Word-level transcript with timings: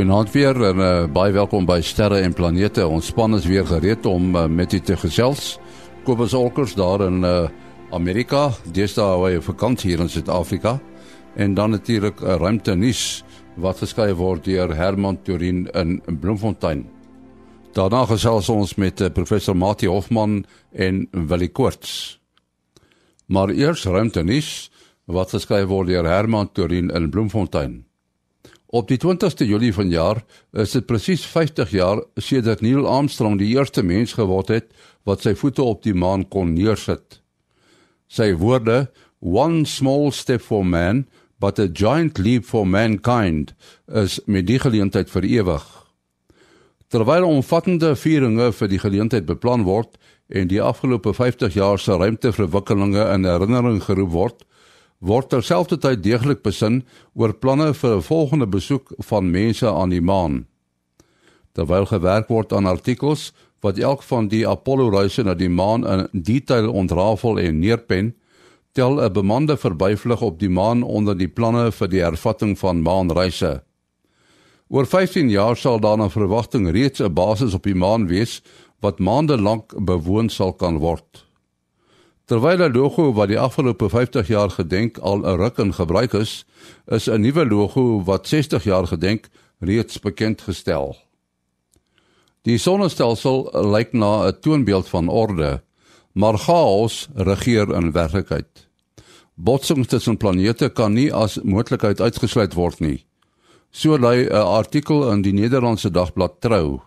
Goeienaand 0.00 0.30
weer 0.32 0.56
en 0.64 0.78
uh, 0.80 0.90
baie 1.12 1.32
welkom 1.36 1.66
by 1.68 1.82
Sterre 1.84 2.22
en 2.24 2.32
Planete. 2.32 2.86
Ons 2.88 3.10
span 3.10 3.36
is 3.36 3.44
weer 3.44 3.66
gereed 3.68 4.06
om 4.08 4.30
uh, 4.32 4.46
met 4.48 4.72
u 4.72 4.78
te 4.80 4.94
gesels. 4.96 5.58
Kobus 6.06 6.32
Olkers 6.32 6.72
daar 6.72 7.02
in 7.04 7.18
uh, 7.20 7.50
Amerika, 7.92 8.46
deesdae 8.72 9.18
hy 9.20 9.34
op 9.36 9.44
vakansie 9.44 9.90
hier 9.90 10.00
in 10.00 10.08
Suid-Afrika. 10.08 10.78
En 11.36 11.52
dan 11.58 11.76
natuurlik 11.76 12.22
uh, 12.24 12.38
ruimte 12.40 12.78
nuus 12.80 13.02
wat 13.60 13.82
geskryf 13.84 14.16
word 14.16 14.48
deur 14.48 14.72
Herman 14.72 15.20
Turin 15.20 15.66
in 15.76 16.00
Bloemfontein. 16.08 16.86
Daarna 17.76 18.06
gesels 18.08 18.48
ons 18.48 18.72
met 18.80 19.04
uh, 19.04 19.12
professor 19.12 19.52
Mati 19.52 19.92
Hofman 19.92 20.46
en 20.72 21.04
Willie 21.12 21.52
Koorts. 21.52 22.16
Maar 23.28 23.52
eers 23.52 23.84
ruimte 23.84 24.24
nuus 24.24 24.70
wat 25.04 25.36
geskryf 25.36 25.68
word 25.68 25.92
deur 25.92 26.08
Herman 26.08 26.48
Turin 26.56 26.88
in 26.88 27.12
Bloemfontein. 27.12 27.82
Op 28.70 28.86
die 28.86 29.00
20ste 29.02 29.42
Julie 29.48 29.72
vanjaar 29.74 30.20
is 30.62 30.76
dit 30.76 30.84
presies 30.86 31.24
50 31.26 31.72
jaar 31.74 32.04
sedert 32.22 32.60
Neil 32.62 32.84
Armstrong 32.86 33.40
die 33.40 33.48
eerste 33.56 33.82
mens 33.82 34.12
geword 34.14 34.52
het 34.54 34.68
wat 35.08 35.24
sy 35.26 35.32
voete 35.34 35.64
op 35.66 35.82
die 35.82 35.94
maan 35.94 36.22
kon 36.30 36.52
neersit. 36.54 37.18
Sy 38.06 38.30
woorde, 38.38 38.86
"One 39.18 39.66
small 39.66 40.12
step 40.12 40.40
for 40.40 40.64
man, 40.64 41.06
but 41.40 41.58
a 41.58 41.66
giant 41.66 42.18
leap 42.18 42.44
for 42.44 42.64
mankind," 42.66 43.54
is 43.88 44.20
met 44.26 44.46
die 44.46 44.58
geleentheid 44.58 45.10
vir 45.10 45.24
ewig. 45.24 45.66
Terwyl 46.88 47.26
omvattende 47.26 47.96
vieringe 47.96 48.52
vir 48.52 48.68
die 48.68 48.78
geleentheid 48.78 49.26
beplan 49.26 49.64
word 49.64 49.98
en 50.28 50.46
die 50.46 50.62
afgelope 50.62 51.12
50 51.14 51.54
jaar 51.54 51.78
se 51.78 51.92
ruimteverwikkelinge 51.92 53.14
in 53.14 53.24
herinnering 53.24 53.82
geroep 53.82 54.10
word, 54.10 54.44
word 55.00 55.30
terselfdertyd 55.32 56.02
deeglik 56.04 56.42
besin 56.44 56.82
oor 57.14 57.32
planne 57.32 57.72
vir 57.74 57.96
'n 57.96 58.02
volgende 58.02 58.46
besoek 58.46 58.92
van 58.98 59.30
mense 59.30 59.66
aan 59.66 59.90
die 59.90 60.00
maan. 60.00 60.46
Terwyl 61.52 61.86
gewerk 61.86 62.28
word 62.28 62.52
aan 62.52 62.66
artikels 62.66 63.32
wat 63.60 63.78
elk 63.78 64.02
van 64.02 64.28
die 64.28 64.48
Apollo-reise 64.48 65.22
na 65.22 65.34
die 65.34 65.48
maan 65.48 65.86
in 65.86 66.08
detail 66.12 66.70
ontrafel 66.72 67.38
en 67.38 67.58
neerpen, 67.58 68.14
tel 68.72 69.00
'n 69.00 69.12
bemande 69.12 69.56
verbyvlug 69.56 70.20
op 70.20 70.38
die 70.38 70.48
maan 70.48 70.82
onder 70.82 71.16
die 71.16 71.28
planne 71.28 71.72
vir 71.72 71.88
die 71.88 72.00
hervatting 72.00 72.58
van 72.58 72.82
maanreise. 72.82 73.62
Oor 74.68 74.86
15 74.86 75.30
jaar 75.30 75.56
sal 75.56 75.80
daar 75.80 75.96
na 75.98 76.08
verwagting 76.08 76.70
reeds 76.70 77.00
'n 77.00 77.12
basis 77.12 77.54
op 77.54 77.62
die 77.62 77.74
maan 77.74 78.06
wees 78.06 78.42
wat 78.80 78.98
maande 78.98 79.40
lank 79.40 79.72
bewoon 79.84 80.28
sal 80.28 80.52
kan 80.52 80.78
word. 80.78 81.29
Terwyl 82.30 82.62
'n 82.62 82.72
logo 82.72 83.12
wat 83.12 83.28
die 83.28 83.38
afgelope 83.38 83.88
50 83.88 84.28
jaar 84.28 84.50
gedenk 84.50 84.98
al 84.98 85.18
'n 85.26 85.36
ruk 85.36 85.58
in 85.58 85.74
gebruik 85.74 86.12
is, 86.12 86.44
is 86.86 87.08
'n 87.08 87.20
nuwe 87.20 87.46
logo 87.46 88.04
wat 88.04 88.28
60 88.28 88.64
jaar 88.64 88.86
gedenk 88.86 89.28
reeds 89.58 89.98
bekend 89.98 90.40
gestel. 90.40 90.96
Die 92.42 92.58
sonnestelsel 92.58 93.50
lyk 93.72 93.92
na 93.92 94.26
'n 94.26 94.40
toonbeeld 94.40 94.88
van 94.88 95.08
orde, 95.08 95.62
maar 96.12 96.38
chaos 96.38 97.08
regeer 97.14 97.74
in 97.74 97.92
werklikheid. 97.92 98.68
Botsings 99.34 99.88
tussen 99.88 100.16
planete 100.16 100.68
kan 100.68 100.92
nie 100.92 101.14
as 101.14 101.42
moontlikheid 101.42 102.00
uitgesluit 102.00 102.54
word 102.54 102.80
nie. 102.80 103.04
So 103.70 103.98
lui 103.98 104.26
'n 104.26 104.32
artikel 104.32 105.10
in 105.12 105.22
die 105.22 105.32
Nederlandse 105.32 105.90
dagblad 105.90 106.40
Trou. 106.40 106.80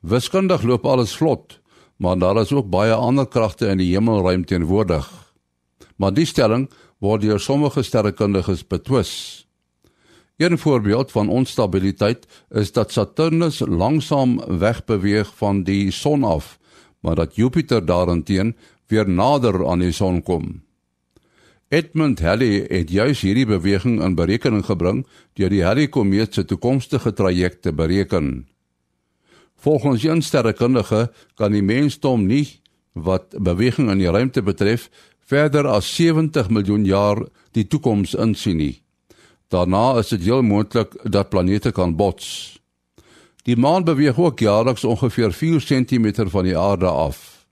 Wiskundig 0.00 0.62
loop 0.62 0.86
alles 0.86 1.16
vlot, 1.16 1.60
maar 1.96 2.18
daar 2.18 2.40
is 2.40 2.52
ook 2.52 2.70
baie 2.70 2.92
ander 2.92 3.26
kragte 3.26 3.66
in 3.66 3.78
die 3.78 3.92
hemelruim 3.94 4.44
teenwoordig. 4.44 5.34
Maar 5.96 6.14
die 6.14 6.26
stelling 6.26 6.70
word 6.98 7.22
deur 7.22 7.40
sommige 7.40 7.82
sterrekundiges 7.82 8.66
betwis. 8.66 9.44
Een 10.36 10.58
voorbeeld 10.58 11.10
van 11.10 11.28
onstabiliteit 11.28 12.26
is 12.50 12.72
dat 12.72 12.92
Saturnus 12.92 13.62
langsaam 13.66 14.40
wegbeweeg 14.58 15.36
van 15.36 15.62
die 15.62 15.90
son 15.90 16.24
af, 16.24 16.58
maar 17.00 17.14
dat 17.14 17.36
Jupiter 17.36 17.84
daarenteen 17.86 18.56
weer 18.86 19.08
nader 19.08 19.66
aan 19.68 19.78
die 19.78 19.92
son 19.92 20.22
kom. 20.22 20.62
Edmund 21.68 22.20
Halley 22.20 22.66
het 22.68 22.90
juis 22.90 23.20
hierdie 23.20 23.46
beweging 23.46 24.02
in 24.02 24.14
berekening 24.14 24.64
gebring 24.64 25.06
deur 25.34 25.50
die 25.50 25.64
Halley-komeet 25.64 26.34
se 26.34 26.44
toekomstige 26.44 27.12
trajecte 27.12 27.72
bereken. 27.72 28.46
Volgens 29.64 30.02
een 30.02 30.22
sterrekundige 30.22 31.12
kan 31.34 31.52
die 31.52 31.62
mensdom 31.62 32.26
nie 32.26 32.60
wat 32.92 33.32
beweging 33.38 33.88
in 33.90 34.02
die 34.02 34.10
ruimte 34.12 34.42
betref 34.44 34.90
verder 35.24 35.64
as 35.72 35.88
70 35.96 36.50
miljoen 36.52 36.84
jaar 36.84 37.22
die 37.56 37.64
toekoms 37.64 38.12
insien 38.14 38.60
nie. 38.60 38.82
Daarna 39.48 39.96
is 40.02 40.12
dit 40.12 40.26
heel 40.28 40.42
moontlik 40.44 40.92
dat 41.08 41.30
planete 41.32 41.72
kan 41.72 41.96
bots. 41.96 42.58
Die 43.48 43.56
maan 43.56 43.88
beweeg 43.88 44.18
ook 44.20 44.44
jaarliks 44.44 44.84
ongeveer 44.84 45.32
4 45.32 45.64
cm 45.64 46.28
van 46.28 46.44
die 46.44 46.58
aarde 46.58 46.92
af. 46.92 47.46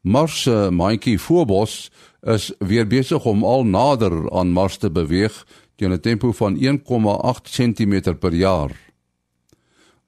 Mars 0.00 0.42
se 0.42 0.68
maantjie 0.70 1.18
Phobos 1.18 1.90
is 2.22 2.50
weer 2.58 2.86
besig 2.86 3.24
om 3.24 3.44
al 3.44 3.62
nader 3.64 4.26
aan 4.32 4.50
Mars 4.50 4.76
te 4.76 4.90
beweeg 4.90 5.46
teen 5.76 5.92
'n 5.92 6.00
tempo 6.00 6.32
van 6.32 6.58
1,8 6.58 7.46
cm 7.50 8.18
per 8.18 8.34
jaar. 8.34 8.74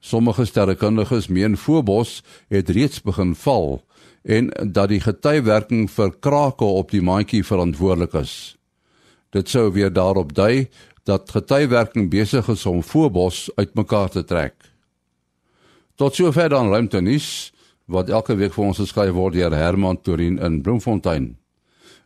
Sommige 0.06 0.44
sterrekundiges 0.44 1.26
meen 1.26 1.56
Phobos 1.56 2.20
het 2.48 2.68
reeds 2.70 3.00
begin 3.02 3.34
val 3.34 3.80
en 4.22 4.50
dat 4.62 4.92
die 4.92 5.00
getywerking 5.02 5.88
vir 5.90 6.12
krake 6.22 6.64
op 6.64 6.92
die 6.94 7.02
maantjie 7.02 7.42
verantwoordelik 7.42 8.12
is. 8.20 8.34
Dit 9.34 9.50
sou 9.50 9.72
weer 9.74 9.90
daarop 9.90 10.30
dui 10.34 10.68
dat 11.10 11.32
getywerking 11.34 12.06
besig 12.10 12.46
is 12.54 12.62
om 12.70 12.84
Phobos 12.86 13.48
uitmekaar 13.56 14.12
te 14.14 14.22
trek. 14.24 14.54
Tot 15.98 16.14
sover 16.14 16.48
dan 16.54 16.70
ruimte 16.70 17.00
nuus 17.00 17.50
wat 17.90 18.10
elke 18.10 18.36
week 18.38 18.54
vir 18.54 18.64
ons 18.64 18.78
geskryf 18.78 19.10
word 19.16 19.34
deur 19.34 19.54
Herman 19.54 19.98
Torin 19.98 20.38
in 20.38 20.60
Bloemfontein. 20.62 21.32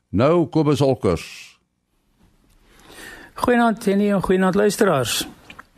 Nou 0.08 0.46
Kobus 0.48 0.80
Olkers. 0.80 1.26
Goeienaand 3.44 3.84
Jenny 3.84 4.08
en 4.12 4.24
goeienaand 4.24 4.54
luisteraars. 4.54 5.28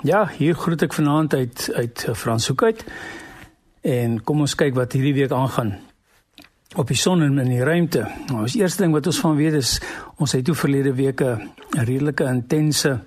Ja, 0.02 0.24
hier 0.34 0.56
groet 0.58 0.82
ek 0.82 0.96
vanaand 0.96 1.34
uit 1.34 1.68
uit 1.78 2.00
Franshoek 2.18 2.62
uit. 2.66 2.80
En 3.86 4.16
kom 4.26 4.40
ons 4.42 4.54
kyk 4.58 4.74
wat 4.74 4.96
hierdie 4.96 5.14
week 5.14 5.30
aangaan 5.30 5.76
op 6.74 6.88
die 6.90 6.96
son 6.98 7.20
en 7.22 7.38
in 7.38 7.50
die 7.52 7.62
ruimte. 7.62 8.02
Nou, 8.26 8.48
die 8.50 8.64
eerste 8.64 8.82
ding 8.82 8.96
wat 8.96 9.06
ons 9.06 9.20
van 9.22 9.36
weet 9.38 9.54
is 9.60 9.76
ons 10.16 10.34
het 10.34 10.42
toe 10.44 10.56
verlede 10.58 10.94
week 10.98 11.22
'n 11.22 11.52
redelike 11.86 12.24
intense 12.24 12.98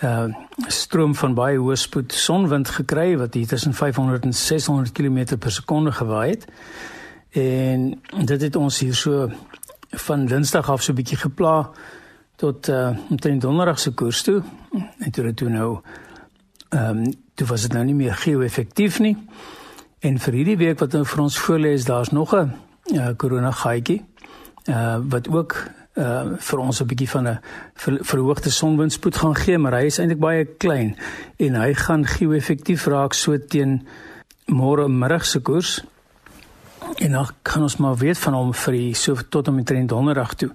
uh 0.00 0.24
stroom 0.66 1.14
van 1.14 1.34
baie 1.34 1.58
hoë 1.58 1.76
spoed 1.76 2.12
sonwind 2.12 2.68
gekry 2.68 3.16
wat 3.16 3.34
hier 3.34 3.46
tussen 3.46 3.74
500 3.74 4.24
en 4.24 4.32
600 4.32 4.92
km 4.92 5.36
per 5.38 5.52
sekonde 5.52 5.92
gewaai 5.92 6.30
het. 6.30 6.46
En 7.30 8.00
dit 8.24 8.40
het 8.40 8.56
ons 8.56 8.78
hier 8.78 8.94
so 8.94 9.30
van 9.90 10.26
Dinsdag 10.26 10.70
af 10.70 10.82
so 10.82 10.92
'n 10.92 10.96
bietjie 10.96 11.18
gepla 11.18 11.70
tot 12.36 12.68
uh 12.68 12.96
omtrent 13.10 13.40
donderdag 13.40 13.78
se 13.78 13.90
koers 13.90 14.22
toe. 14.22 14.42
En 14.98 15.10
toe 15.10 15.24
het 15.24 15.36
toe 15.36 15.48
nou 15.48 15.80
ehm 16.72 17.04
um, 17.04 17.12
toe 17.34 17.46
was 17.46 17.62
dit 17.62 17.72
nou 17.72 17.84
nie 17.84 17.94
meer 17.94 18.14
geo-effektief 18.14 18.98
nie. 18.98 19.16
En 20.00 20.18
vir 20.18 20.34
hierdie 20.34 20.56
week 20.56 20.80
wat 20.80 20.92
nou 20.96 21.04
vir 21.04 21.20
ons 21.22 21.38
voorlê 21.38 21.72
is 21.76 21.84
daar's 21.84 22.10
nog 22.10 22.34
'n 22.34 22.52
uh, 22.94 23.08
korona 23.16 23.50
gaatjie 23.50 24.02
uh 24.68 24.98
wat 25.08 25.28
ook 25.28 25.52
uh 25.94 26.24
vir 26.38 26.58
ons 26.58 26.80
'n 26.80 26.86
bietjie 26.86 27.08
van 27.08 27.28
'n 27.28 27.40
ver, 27.74 27.98
verhoogde 28.00 28.50
sonwindspoed 28.50 29.16
gaan 29.16 29.36
gee, 29.36 29.58
maar 29.58 29.72
hy 29.72 29.84
is 29.84 29.98
eintlik 29.98 30.18
baie 30.18 30.44
klein 30.44 30.96
en 31.36 31.54
hy 31.54 31.74
gaan 31.74 32.06
geo-effektief 32.06 32.86
raak 32.86 33.14
so 33.14 33.38
teen 33.38 33.86
môre 34.46 34.88
middag 34.88 35.24
se 35.24 35.40
koers. 35.40 35.84
En 36.96 37.12
dan 37.12 37.28
kan 37.42 37.62
ons 37.62 37.76
maar 37.76 37.96
weet 37.96 38.18
van 38.18 38.34
hom 38.34 38.54
vir 38.54 38.94
so 38.94 39.14
tot 39.28 39.48
om 39.48 39.64
die 39.64 39.86
donderdag 39.86 40.34
toe. 40.34 40.50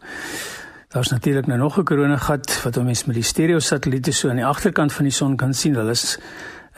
Daar's 0.87 1.09
natuurlik 1.09 1.47
nou 1.47 1.59
nog 1.59 1.77
'n 1.77 1.83
koronagat 1.83 2.63
wat 2.63 2.77
ons 2.77 3.05
met 3.05 3.15
die 3.15 3.23
stereo 3.23 3.59
satelliete 3.59 4.11
so 4.11 4.29
aan 4.29 4.35
die 4.35 4.45
agterkant 4.45 4.93
van 4.93 5.03
die 5.03 5.13
son 5.13 5.35
kan 5.35 5.53
sien. 5.53 5.75
Hulle 5.75 5.91
is 5.91 6.19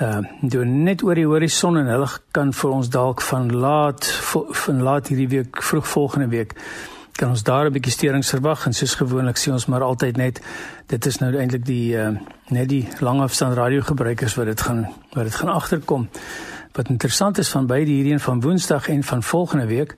uh 0.02 0.18
doen 0.42 0.84
net 0.84 1.04
oor 1.04 1.16
die 1.16 1.26
horison 1.26 1.78
en 1.78 1.86
hulle 1.86 2.08
kan 2.32 2.54
vir 2.54 2.70
ons 2.70 2.90
dalk 2.90 3.22
van 3.22 3.56
laat 3.56 4.06
van 4.66 4.82
laat 4.82 5.08
hierdie 5.08 5.28
week 5.28 5.64
vroeg 5.64 5.88
volgende 5.88 6.28
week 6.28 6.54
kan 7.20 7.30
ons 7.30 7.44
daar 7.44 7.66
'n 7.66 7.72
bietjie 7.72 7.92
sterings 7.92 8.30
verwag 8.30 8.66
en 8.66 8.74
soos 8.74 8.96
gewoonlik 8.96 9.38
sien 9.38 9.54
ons 9.54 9.66
maar 9.66 9.82
altyd 9.82 10.18
net 10.18 10.42
dit 10.86 11.06
is 11.06 11.18
nou 11.18 11.36
eintlik 11.36 11.66
die 11.66 11.96
uh 11.96 12.18
net 12.48 12.70
die 12.70 12.88
langafstand 13.00 13.56
radiogebruikers 13.56 14.36
wat 14.36 14.46
dit 14.46 14.62
gaan 14.62 14.88
wat 15.12 15.24
dit 15.24 15.36
gaan 15.36 15.50
agterkom. 15.50 16.10
Wat 16.72 16.90
interessant 16.90 17.38
is 17.38 17.50
van 17.50 17.66
beide 17.68 17.92
hierdie 17.92 18.14
een 18.14 18.20
van 18.20 18.42
Woensdag 18.42 18.88
en 18.90 19.04
van 19.04 19.24
volgende 19.24 19.66
week 19.66 19.96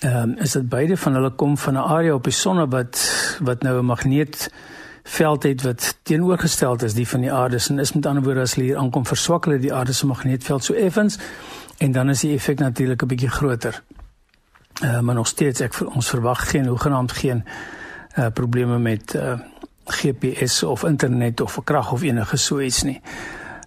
ehm 0.00 0.16
um, 0.16 0.34
is 0.38 0.52
dit 0.52 0.68
beide 0.68 0.96
van 0.96 1.14
hulle 1.14 1.30
kom 1.30 1.58
van 1.58 1.74
'n 1.74 1.76
area 1.76 2.14
op 2.14 2.24
die 2.24 2.32
son 2.32 2.70
wat 2.70 3.10
wat 3.40 3.62
nou 3.62 3.78
'n 3.78 3.84
magneetveld 3.84 5.42
het 5.42 5.62
wat 5.62 5.98
teenoorgestel 6.02 6.76
is 6.76 6.94
die 6.94 7.08
van 7.08 7.20
die 7.20 7.32
aarde 7.32 7.58
en 7.68 7.78
is 7.78 7.92
met 7.92 8.06
ander 8.06 8.22
woorde 8.22 8.40
as 8.40 8.54
hulle 8.54 8.66
hier 8.66 8.78
aankom 8.78 9.06
verswak 9.06 9.44
hulle 9.44 9.58
die 9.58 9.74
aarde 9.74 9.92
se 9.92 10.06
magneetveld 10.06 10.64
so 10.64 10.74
effens 10.74 11.18
en 11.78 11.92
dan 11.92 12.08
is 12.08 12.20
die 12.20 12.34
effek 12.34 12.58
natuurlik 12.58 13.02
'n 13.02 13.06
bietjie 13.06 13.30
groter. 13.30 13.82
Ehm 14.80 14.94
uh, 14.94 15.00
maar 15.00 15.14
nog 15.14 15.26
steeds 15.26 15.60
ek 15.60 15.94
ons 15.94 16.08
verwag 16.08 16.50
geen 16.50 16.66
hoegenaamd 16.66 17.12
geen 17.12 17.44
uh, 18.18 18.26
probleme 18.34 18.78
met 18.78 19.14
uh, 19.14 19.32
eh, 19.32 19.38
GPS 19.84 20.62
of 20.62 20.84
internet 20.84 21.40
of 21.40 21.60
krag 21.64 21.92
of 21.92 22.02
enige 22.02 22.36
so 22.36 22.60
iets 22.60 22.82
nie. 22.82 23.00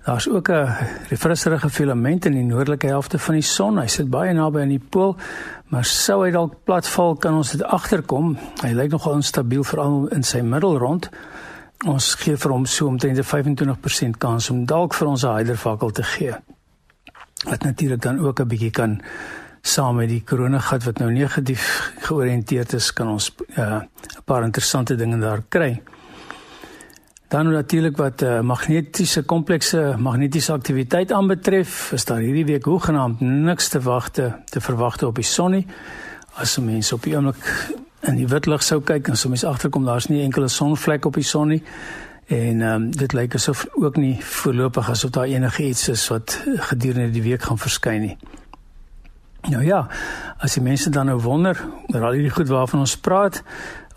Daar's 0.06 0.30
ook 0.30 0.50
'n 0.50 0.70
refresserige 1.10 1.70
filament 1.70 2.26
in 2.26 2.32
die 2.32 2.44
noordelike 2.44 2.88
helfte 2.88 3.20
van 3.20 3.34
die 3.34 3.44
son. 3.44 3.78
Hy 3.78 3.88
sit 3.88 4.10
baie 4.10 4.34
naby 4.34 4.60
aan 4.62 4.68
die 4.68 4.86
pool, 4.90 5.16
maar 5.68 5.86
sou 5.86 6.24
hy 6.24 6.32
dalk 6.32 6.54
platval, 6.64 7.16
kan 7.16 7.34
ons 7.34 7.52
dit 7.52 7.64
agterkom. 7.64 8.38
Hy 8.62 8.72
lyk 8.72 8.92
nogal 8.92 9.14
onstabiel 9.14 9.64
veral 9.64 10.08
in 10.08 10.24
sy 10.24 10.42
middelrond. 10.42 11.10
Ons 11.86 12.14
gee 12.16 12.38
vir 12.38 12.52
hom 12.52 12.66
so 12.66 12.88
omtrent 12.88 13.18
'n 13.18 13.24
25% 13.24 14.18
kans 14.18 14.50
om 14.50 14.66
dalk 14.66 14.94
vir 14.94 15.08
ons 15.08 15.24
'n 15.24 15.36
hydervakkel 15.36 15.92
te 15.92 16.04
gee. 16.04 16.36
Wat 17.46 17.64
natuurlik 17.64 18.02
dan 18.02 18.20
ook 18.20 18.40
'n 18.40 18.48
bietjie 18.48 18.72
kan 18.72 19.02
saam 19.62 19.96
met 19.96 20.10
die 20.10 20.24
koronagat 20.24 20.84
wat 20.84 20.98
nou 20.98 21.12
negatief 21.12 21.92
georiënteerd 22.00 22.74
is, 22.74 22.94
kan 22.94 23.08
ons 23.08 23.36
uh, 23.58 23.82
'n 23.82 24.24
paar 24.26 24.44
interessante 24.44 24.96
dinge 24.96 25.20
daar 25.20 25.42
kry. 25.50 25.82
Dan 27.36 27.52
natuurlik 27.52 27.98
wat 27.98 28.22
uh, 28.22 28.40
magnetiese 28.40 29.24
komplekse 29.24 29.96
magnetiese 30.00 30.54
aktiwiteit 30.54 31.12
aanbetref, 31.12 31.92
is 31.92 32.06
daar 32.06 32.22
hierdie 32.24 32.46
week 32.46 32.64
hoegenaamd 32.64 33.20
niks 33.20 33.68
te 33.70 33.82
wagte 33.82 34.30
te 34.46 34.62
verwagte 34.62 35.08
op 35.08 35.16
die 35.20 35.26
son 35.28 35.52
nie. 35.52 35.66
As 36.40 36.54
mense 36.64 36.96
op 36.96 37.04
die 37.04 37.12
oomblik 37.16 37.42
in 38.08 38.16
die 38.16 38.28
wit 38.32 38.48
lig 38.48 38.64
sou 38.64 38.80
kyk 38.80 39.10
en 39.12 39.20
so 39.20 39.30
mense 39.34 39.48
agterkom 39.50 39.84
daar's 39.84 40.08
nie 40.08 40.22
enkele 40.24 40.48
sonvlek 40.48 41.10
op 41.12 41.20
die 41.20 41.26
son 41.28 41.52
nie. 41.52 41.60
En 42.32 42.62
ehm 42.62 42.72
um, 42.72 42.88
dit 42.96 43.18
lyk 43.20 43.36
asof 43.36 43.66
ook 43.74 44.00
nie 44.00 44.16
voorlopig 44.24 44.90
asof 44.96 45.12
daar 45.20 45.28
enige 45.28 45.68
iets 45.68 45.90
is 45.92 46.08
wat 46.08 46.38
gedurende 46.72 47.12
die 47.12 47.26
week 47.26 47.44
gaan 47.50 47.60
verskyn 47.60 48.02
nie. 48.02 48.18
Nou 49.52 49.66
ja, 49.66 49.82
as 50.38 50.56
die 50.56 50.64
mense 50.64 50.90
dan 50.90 51.12
nou 51.12 51.20
wonder 51.20 51.60
oor 51.92 52.02
al 52.02 52.16
hierdie 52.16 52.34
goed 52.40 52.48
waarvan 52.48 52.88
ons 52.88 52.96
praat, 52.98 53.44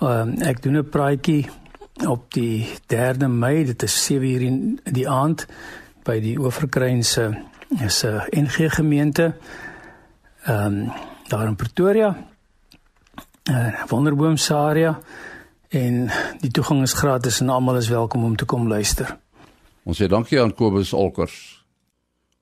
ehm 0.00 0.34
um, 0.34 0.36
ek 0.42 0.62
doen 0.62 0.82
'n 0.82 0.88
praatjie 0.90 1.46
op 2.06 2.32
die 2.32 2.66
3de 2.86 3.28
Mei, 3.28 3.64
dit 3.64 3.82
is 3.82 4.04
7 4.04 4.26
uur 4.28 4.42
in 4.42 4.80
die 4.84 5.08
aand 5.08 5.46
by 6.04 6.20
die 6.20 6.38
Oeverkruinse 6.38 7.30
is 7.84 8.04
'n 8.04 8.44
NG 8.44 8.74
gemeente 8.74 9.34
ehm 10.44 10.66
um, 10.66 10.92
daar 11.28 11.46
in 11.46 11.56
Pretoria 11.56 12.16
uh, 13.50 13.84
Wonderboomse 13.88 14.54
area 14.54 14.98
en 15.68 16.10
die 16.40 16.50
toegang 16.50 16.82
is 16.82 16.92
gratis 16.92 17.40
en 17.40 17.48
almal 17.48 17.76
is 17.76 17.88
welkom 17.88 18.24
om 18.24 18.36
te 18.36 18.44
kom 18.44 18.68
luister. 18.68 19.16
Ons 19.82 20.00
sê 20.00 20.08
dankie 20.08 20.40
aan 20.40 20.54
Kobus 20.54 20.92
Olkers. 20.92 21.64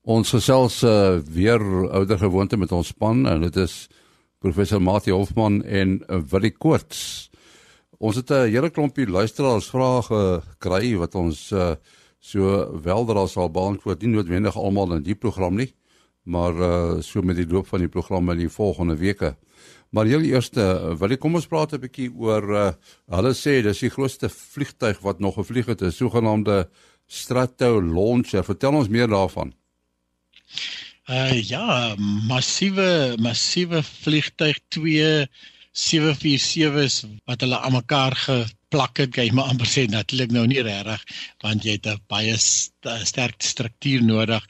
Ons 0.07 0.29
gesels 0.29 0.83
uh, 0.83 1.17
weer 1.19 1.59
ouer 1.91 2.17
gewoonte 2.17 2.57
met 2.57 2.71
ons 2.71 2.87
span 2.87 3.25
en 3.27 3.41
dit 3.41 3.55
is 3.55 3.87
professor 4.39 4.81
Mati 4.81 5.11
Hofman 5.11 5.63
en 5.63 5.97
uh, 6.07 6.21
Willie 6.31 6.55
Koorts. 6.55 7.29
Ons 7.97 8.15
het 8.15 8.29
'n 8.29 8.51
hele 8.51 8.69
klompie 8.69 9.07
luisteraars 9.07 9.69
vrae 9.73 10.01
gekry 10.03 10.95
wat 10.97 11.15
ons 11.15 11.51
uh, 11.51 11.75
so 12.19 12.41
weldra 12.81 13.27
sal 13.27 13.49
beantwoord, 13.49 14.01
nie 14.01 14.13
noodwendig 14.13 14.55
almal 14.55 14.93
in 14.95 15.03
die 15.03 15.15
program 15.15 15.55
nie, 15.55 15.73
maar 16.23 16.53
uh, 16.53 17.01
so 17.01 17.21
met 17.21 17.35
die 17.35 17.47
loop 17.47 17.67
van 17.67 17.79
die 17.79 17.89
program 17.89 18.29
in 18.29 18.37
die 18.37 18.49
volgende 18.49 18.95
weke. 18.95 19.35
Maar 19.89 20.05
heel 20.05 20.21
eers, 20.21 20.49
wil 20.99 21.11
ek 21.11 21.19
kom 21.19 21.35
ons 21.35 21.47
praat 21.47 21.73
'n 21.73 21.81
bietjie 21.81 22.11
oor 22.13 22.43
uh, 22.53 22.71
hulle 23.09 23.33
sê 23.33 23.63
dis 23.63 23.79
die 23.79 23.89
grootste 23.89 24.29
vliegtyg 24.29 24.99
wat 25.01 25.19
nog 25.19 25.35
gevlieg 25.35 25.65
het, 25.65 25.81
'n 25.81 25.91
sogenaamde 25.91 26.69
Strato 27.07 27.81
Launcher. 27.81 28.43
Vertel 28.43 28.73
ons 28.73 28.89
meer 28.89 29.07
daarvan. 29.07 29.53
Uh 31.09 31.39
ja, 31.39 31.95
massiewe 32.27 33.15
massiewe 33.17 33.81
vliegtyg 33.83 34.59
2 34.67 35.27
747s 35.77 37.05
wat 37.29 37.43
hulle 37.45 37.59
aan 37.59 37.75
mekaar 37.77 38.15
geplak 38.17 38.97
het, 38.97 39.11
kyk 39.13 39.35
maar 39.37 39.51
amper 39.51 39.69
sê 39.69 39.85
natuurlik 39.89 40.31
nou 40.33 40.47
nie 40.49 40.63
regtig 40.65 41.03
want 41.45 41.63
jy 41.67 41.77
het 41.77 41.87
'n 41.91 42.01
baie 42.09 42.33
st 42.37 42.97
sterk 43.11 43.37
struktuur 43.51 44.01
nodig 44.03 44.43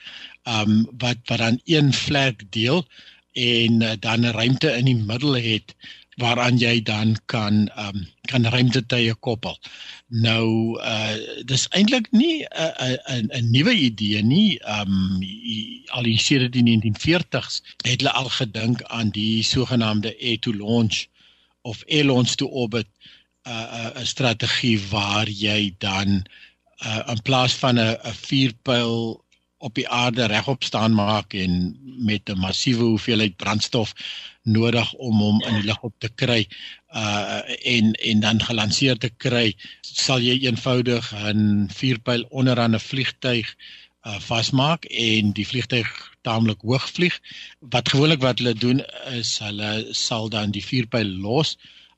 um 0.48 0.88
wat 1.04 1.20
wat 1.28 1.40
dan 1.44 1.60
een 1.66 1.94
vlek 1.94 2.48
deel 2.52 2.86
en 3.34 3.82
uh, 3.82 3.94
dan 4.00 4.26
'n 4.26 4.36
ruimte 4.40 4.72
in 4.78 4.86
die 4.86 4.96
middel 4.96 5.36
het 5.36 5.76
waaraan 6.18 6.58
jy 6.58 6.82
dan 6.82 7.18
kan 7.26 7.70
um 7.78 8.08
kan 8.32 8.46
ruimtetuie 8.46 9.14
koppel. 9.16 9.60
Nou 10.08 10.80
uh 10.82 11.44
dis 11.46 11.68
eintlik 11.70 12.08
nie 12.12 12.46
'n 12.46 12.98
'n 13.18 13.30
'n 13.40 13.52
nuwe 13.52 13.74
idee 13.74 14.24
nie. 14.24 14.60
Um 14.80 15.20
al 15.88 16.06
in 16.06 16.20
sedert 16.20 16.54
die 16.54 16.64
1940s 16.64 17.62
het 17.84 18.02
hulle 18.02 18.12
al 18.12 18.30
gedink 18.30 18.84
aan 18.84 19.10
die 19.10 19.44
sogenaamde 19.44 20.16
air 20.20 20.40
to 20.40 20.54
launch 20.54 21.08
of 21.72 21.84
launch 21.88 22.36
to 22.40 22.46
orbit 22.64 22.88
'n 23.46 23.52
uh, 23.52 24.02
'n 24.02 24.06
strategie 24.14 24.80
waar 24.90 25.28
jy 25.46 25.62
dan 25.78 26.10
uh 26.88 27.02
in 27.14 27.22
plaas 27.28 27.54
van 27.64 27.76
'n 27.80 27.98
'n 28.10 28.18
vuurpyl 28.28 28.96
op 29.58 29.74
die 29.76 29.88
aarde 29.90 30.26
regop 30.26 30.64
staan 30.64 30.94
maak 30.94 31.34
en 31.34 31.54
met 32.10 32.30
'n 32.30 32.40
massiewe 32.46 32.84
hoeveelheid 32.84 33.36
brandstof 33.36 33.94
nodig 34.44 34.94
om 34.94 35.20
hom 35.20 35.42
in 35.44 35.54
die 35.54 35.68
lug 35.70 35.82
op 35.82 35.96
te 35.98 36.10
kry 36.22 36.48
uh 36.96 37.42
en 37.76 37.94
en 37.94 38.20
dan 38.20 38.44
gelanseer 38.50 38.98
te 38.98 39.10
kry 39.10 39.56
sal 39.82 40.22
jy 40.22 40.38
eenvoudig 40.46 41.14
'n 41.34 41.70
vuurpyl 41.80 42.24
onderaan 42.30 42.76
'n 42.76 42.88
vliegtyg 42.90 43.56
uh 44.06 44.20
vasmaak 44.24 44.86
en 44.86 45.32
die 45.34 45.46
vliegtyg 45.48 45.88
taamlik 46.28 46.62
hoog 46.62 46.86
vlieg. 46.96 47.16
Wat 47.74 47.90
gewoonlik 47.90 48.22
wat 48.22 48.40
hulle 48.40 48.54
doen 48.54 48.84
is 49.16 49.38
hulle 49.44 49.72
sal 49.92 50.30
dan 50.30 50.54
die 50.56 50.64
vuurpyl 50.64 51.10
los. 51.24 51.56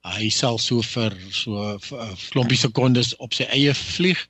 Hy 0.07 0.29
sal 0.31 0.57
so 0.57 0.81
vir 0.93 1.15
so 1.31 1.75
'n 1.75 2.15
klompie 2.29 2.57
sekondes 2.57 3.15
op 3.17 3.33
sy 3.33 3.49
eie 3.51 3.73
vlieg. 3.73 4.21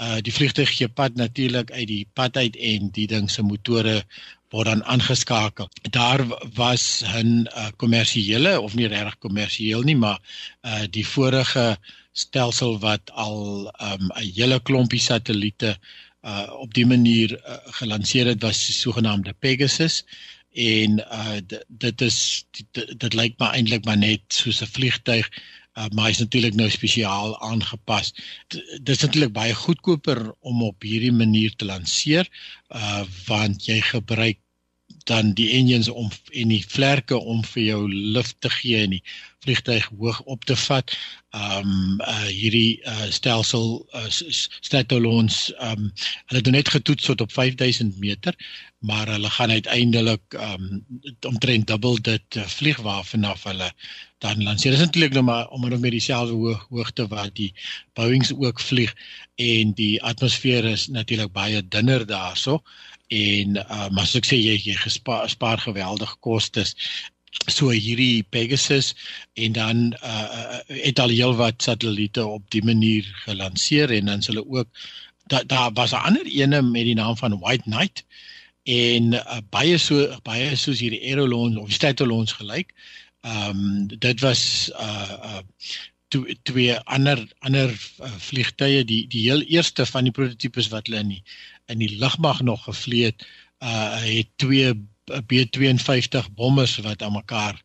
Uh 0.00 0.18
die 0.24 0.32
vliegtuig 0.32 0.72
gee 0.78 0.88
pad 0.88 1.14
natuurlik 1.14 1.70
uit 1.70 1.88
die 1.88 2.06
pad 2.14 2.36
uit 2.36 2.56
en 2.56 2.90
die 2.90 3.06
ding 3.06 3.30
se 3.30 3.42
motore 3.42 4.02
word 4.50 4.66
dan 4.70 4.84
aangeskakel. 4.84 5.68
Daar 5.90 6.24
was 6.54 7.02
'n 7.04 7.46
uh, 7.46 7.68
kommersiële 7.76 8.60
of 8.60 8.74
nie 8.74 8.88
regtig 8.88 9.18
kommersieel 9.18 9.82
nie, 9.82 9.96
maar 9.96 10.18
uh 10.64 10.86
die 10.90 11.06
vorige 11.06 11.76
stelsel 12.12 12.78
wat 12.78 13.10
al 13.10 13.70
um 13.92 14.10
'n 14.16 14.32
hele 14.34 14.60
klompie 14.60 15.00
satelliete 15.00 15.76
uh 15.76 16.07
op 16.58 16.74
die 16.74 16.86
manier 16.86 17.36
uh, 17.36 17.56
gelanseer 17.78 18.26
het 18.26 18.42
was 18.42 18.66
die 18.66 18.74
sogenaamde 18.74 19.32
Pegasus 19.38 20.04
en 20.52 20.98
uh 20.98 21.38
dit 21.68 22.00
is 22.00 22.44
dit, 22.50 22.98
dit 22.98 23.14
lyk 23.14 23.38
maar 23.38 23.54
eintlik 23.54 23.84
maar 23.84 23.98
net 23.98 24.22
soos 24.32 24.60
'n 24.62 24.72
vliegtuig 24.72 25.28
uh, 25.78 25.86
maar 25.94 26.10
is 26.10 26.18
natuurlik 26.18 26.54
nou 26.54 26.70
spesiaal 26.70 27.40
aangepas. 27.40 28.14
Dit 28.48 28.88
is 28.88 29.00
natuurlik 29.00 29.32
baie 29.32 29.54
goedkoper 29.54 30.34
om 30.40 30.62
op 30.62 30.82
hierdie 30.82 31.12
manier 31.12 31.54
te 31.56 31.64
lanseer 31.64 32.28
uh 32.74 33.04
want 33.26 33.64
jy 33.64 33.80
gebruik 33.80 34.38
dan 35.08 35.32
die 35.32 35.50
engines 35.50 35.88
om 35.88 36.10
en 36.32 36.48
die 36.48 36.64
vlerke 36.68 37.16
om 37.16 37.44
vir 37.44 37.62
jou 37.62 37.82
lug 37.92 38.32
te 38.38 38.50
gee 38.50 38.82
en 38.84 38.96
die 38.96 39.04
vliegtuig 39.44 39.90
hoog 39.98 40.20
op 40.20 40.44
te 40.44 40.56
vat. 40.56 40.96
Um 41.36 42.00
uh 42.00 42.26
hierdie 42.26 42.80
uh 42.88 43.08
stelsel 43.12 43.86
uh, 43.94 44.06
Stratolons 44.60 45.52
um 45.60 45.90
hulle 46.26 46.40
het 46.40 46.50
net 46.50 46.68
getoets 46.72 47.04
tot 47.04 47.20
op 47.20 47.32
5000 47.32 47.98
meter, 47.98 48.34
maar 48.78 49.08
hulle 49.08 49.30
gaan 49.30 49.50
uiteindelik 49.50 50.34
um 50.34 50.84
omtrent 51.26 51.66
dubbel 51.66 52.00
dit 52.02 52.36
uh, 52.36 52.46
vlieg 52.46 52.80
waarvanaf 52.80 53.44
hulle 53.44 53.72
dan 54.18 54.42
lanseer. 54.42 54.72
Dit 54.72 54.80
is 54.80 54.86
natuurlik 54.86 55.12
nou 55.12 55.24
maar 55.24 55.48
om 55.48 55.68
met 55.68 55.90
dieselfde 55.90 56.34
hoog, 56.34 56.66
hoogte 56.70 57.06
wat 57.06 57.34
die 57.34 57.52
Boeings 57.92 58.32
ook 58.34 58.60
vlieg 58.60 58.94
en 59.34 59.72
die 59.72 60.02
atmosfeer 60.02 60.64
is 60.64 60.88
natuurlik 60.88 61.32
baie 61.32 61.68
dunner 61.68 62.06
daarso 62.06 62.62
en 63.08 63.56
uh, 63.56 63.88
maar 63.88 64.06
soos 64.06 64.20
ek 64.20 64.26
sê 64.28 64.36
jy 64.36 64.56
jy 64.60 64.74
gespaar 64.82 65.28
spaar 65.32 65.60
geweldig 65.62 66.10
kostes 66.24 66.74
so 67.46 67.70
hierdie 67.70 68.22
Pegasus 68.30 68.94
en 69.34 69.52
dan 69.52 69.94
uh, 70.04 70.58
het 70.66 70.98
al 70.98 71.08
heelwat 71.14 71.62
satelliete 71.62 72.26
op 72.26 72.50
die 72.50 72.64
manier 72.64 73.06
gelanseer 73.24 73.90
en 73.90 74.10
dan 74.10 74.22
hulle 74.26 74.44
ook 74.48 74.68
daar 75.28 75.46
da 75.46 75.72
was 75.72 75.92
'n 75.92 76.04
ander 76.08 76.26
ene 76.26 76.62
met 76.62 76.84
die 76.84 76.94
naam 76.94 77.16
van 77.16 77.38
White 77.38 77.62
Knight 77.62 78.04
en 78.64 79.12
uh, 79.12 79.40
baie 79.50 79.78
so 79.78 80.20
baie 80.22 80.56
soos 80.56 80.80
hierdie 80.80 81.00
Aerolons 81.00 81.56
of 81.56 81.72
Statolons 81.72 82.32
gelyk. 82.32 82.74
Ehm 83.20 83.50
um, 83.50 83.98
dit 83.98 84.20
was 84.20 84.70
uh 84.80 85.40
uh 86.12 86.32
twee 86.42 86.78
ander 86.78 87.20
ander 87.38 87.68
uh, 88.00 88.12
vliegtye 88.18 88.84
die 88.84 89.06
die 89.06 89.22
heel 89.28 89.42
eerste 89.42 89.86
van 89.86 90.08
die 90.08 90.12
prototipes 90.12 90.68
wat 90.72 90.86
hulle 90.86 91.00
in 91.00 91.08
die 91.16 91.22
in 91.68 91.78
die 91.78 91.98
lugmag 92.00 92.40
nog 92.40 92.64
gevlieg 92.64 93.12
het, 93.12 93.26
uh 93.60 94.00
het 94.04 94.28
twee 94.36 94.72
B52 95.10 96.32
bommers 96.34 96.76
wat 96.86 97.02
aan 97.02 97.12
mekaar 97.12 97.62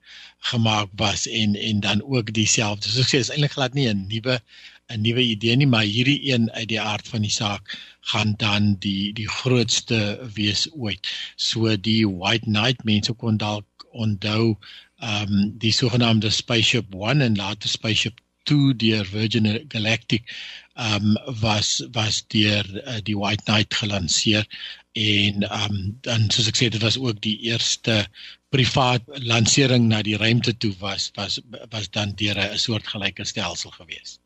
gemaak 0.52 0.90
was 0.96 1.28
en 1.28 1.56
en 1.56 1.80
dan 1.80 2.04
ook 2.04 2.34
dieselfde. 2.34 2.90
So 2.90 3.04
ek 3.04 3.12
sê 3.12 3.20
is 3.24 3.32
eintlik 3.34 3.56
glad 3.56 3.74
nie 3.74 3.88
'n 3.90 4.08
nuwe 4.08 4.40
'n 4.92 5.02
nuwe 5.02 5.24
idee 5.24 5.56
nie, 5.56 5.68
maar 5.68 5.88
hierdie 5.88 6.32
een 6.32 6.52
uit 6.52 6.68
die 6.68 6.82
aard 6.82 7.08
van 7.08 7.22
die 7.22 7.32
saak 7.32 7.78
gaan 8.12 8.34
dan 8.38 8.76
die 8.80 9.14
die 9.14 9.30
grootste 9.30 10.00
wees 10.34 10.68
ooit. 10.72 11.08
So 11.36 11.76
die 11.78 12.04
White 12.08 12.46
Knight 12.46 12.84
mense 12.84 13.14
kon 13.14 13.38
dalk 13.38 13.88
onthou 13.92 14.58
ehm 15.00 15.32
um, 15.32 15.54
die 15.60 15.72
sogenaamde 15.72 16.30
Spaceship 16.30 16.94
1 16.96 17.22
en 17.22 17.36
later 17.36 17.70
Spaceship 17.70 18.20
2 18.44 18.76
deur 18.76 19.06
Virgin 19.06 19.66
Galactic 19.68 20.24
um 20.76 21.18
was 21.42 21.84
was 21.92 22.24
deur 22.28 22.66
uh, 22.88 23.00
die 23.04 23.18
White 23.18 23.44
Knight 23.44 23.74
gelanseer 23.74 24.48
en 24.94 25.46
um 25.50 25.78
dan 26.06 26.30
soos 26.30 26.48
ek 26.52 26.58
sê 26.60 26.70
dit 26.70 26.82
was 26.82 27.00
ook 27.02 27.22
die 27.22 27.38
eerste 27.50 28.04
privaat 28.54 29.02
lansering 29.26 29.88
na 29.90 30.04
die 30.06 30.18
ruimte 30.18 30.54
toe 30.58 30.74
was 30.80 31.10
was 31.18 31.40
was 31.72 31.90
dan 31.90 32.14
deur 32.16 32.38
'n 32.38 32.58
soort 32.58 32.88
gelyke 32.88 33.26
stelsel 33.26 33.72
gewees. 33.72 34.20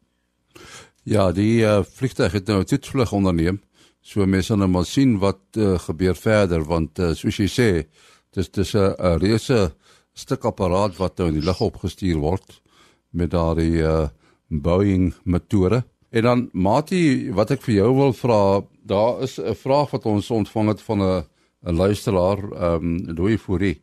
Ja, 1.03 1.31
die 1.31 1.63
uh, 1.63 1.83
vliegtuig 1.83 2.31
het 2.31 2.47
nou 2.47 2.59
'n 2.59 2.65
toetsvlug 2.65 3.11
onderneem. 3.11 3.61
So 4.01 4.25
mense 4.25 4.55
nou 4.55 4.67
maar 4.67 4.85
sien 4.85 5.17
wat 5.19 5.39
uh, 5.55 5.79
gebeur 5.79 6.15
verder 6.15 6.63
want 6.63 6.99
uh, 6.99 7.13
soos 7.13 7.37
jy 7.37 7.47
sê, 7.47 7.87
dis 8.31 8.49
dis 8.51 8.75
'n 8.75 9.19
reuse 9.19 9.71
stuk 10.13 10.45
apparaat 10.45 10.97
wat 10.97 11.17
nou 11.17 11.27
in 11.27 11.39
die 11.39 11.45
lug 11.45 11.61
opgestuur 11.61 12.17
word 12.17 12.61
met 13.09 13.31
daardie 13.31 13.81
uh, 13.83 14.07
Boeing 14.49 15.13
metode. 15.23 15.83
En 16.09 16.21
dan 16.21 16.49
Mati, 16.53 17.31
wat 17.31 17.51
ek 17.51 17.61
vir 17.61 17.75
jou 17.75 17.95
wil 17.95 18.13
vra, 18.13 18.61
daar 18.87 19.21
is 19.21 19.37
'n 19.39 19.55
vraag 19.55 19.91
wat 19.91 20.05
ons 20.05 20.31
ontvang 20.31 20.67
het 20.67 20.81
van 20.81 21.01
'n 21.01 21.25
'n 21.65 21.75
luisteraar, 21.75 22.37
ehm 22.37 22.85
um, 22.85 23.15
Louis 23.15 23.41
Fourie. 23.41 23.81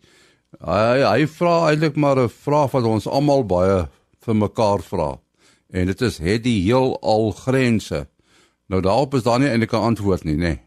Hy 0.61 1.03
hy 1.03 1.27
vra 1.27 1.69
eintlik 1.71 1.97
maar 1.97 2.19
'n 2.19 2.29
vraag 2.29 2.71
wat 2.71 2.85
ons 2.85 3.07
almal 3.07 3.45
baie 3.47 3.89
vir 4.25 4.37
mekaar 4.37 4.83
vra. 4.83 5.21
En 5.71 5.87
dit 5.87 6.01
is 6.01 6.19
het 6.19 6.43
die 6.43 6.63
heel 6.63 7.01
al 7.01 7.31
grense. 7.31 8.07
Nou 8.67 8.81
daarop 8.83 9.15
is 9.15 9.23
daar 9.23 9.39
nie 9.39 9.49
eintlik 9.49 9.73
'n 9.73 9.87
antwoord 9.91 10.25
nie, 10.25 10.37
nê. 10.37 10.39
Nee. 10.39 10.61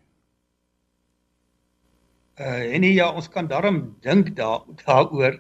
Uh 2.39 2.73
en 2.73 2.81
nee, 2.81 2.93
ja, 2.93 3.09
ons 3.11 3.29
kan 3.29 3.47
daarom 3.47 3.95
dink 4.01 4.35
daar 4.35 4.61
daaroor. 4.85 5.39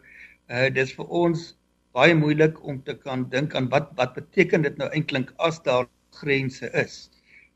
Uh 0.49 0.69
dis 0.73 0.93
vir 0.93 1.05
ons 1.05 1.57
baie 1.93 2.15
moeilik 2.15 2.63
om 2.63 2.83
te 2.83 2.95
kan 2.97 3.29
dink 3.29 3.55
aan 3.55 3.69
wat 3.69 3.91
wat 3.95 4.13
beteken 4.13 4.61
dit 4.61 4.77
nou 4.77 4.89
eintlik 4.89 5.33
as 5.37 5.61
daar 5.61 5.85
grense 6.09 6.71
is. 6.73 7.09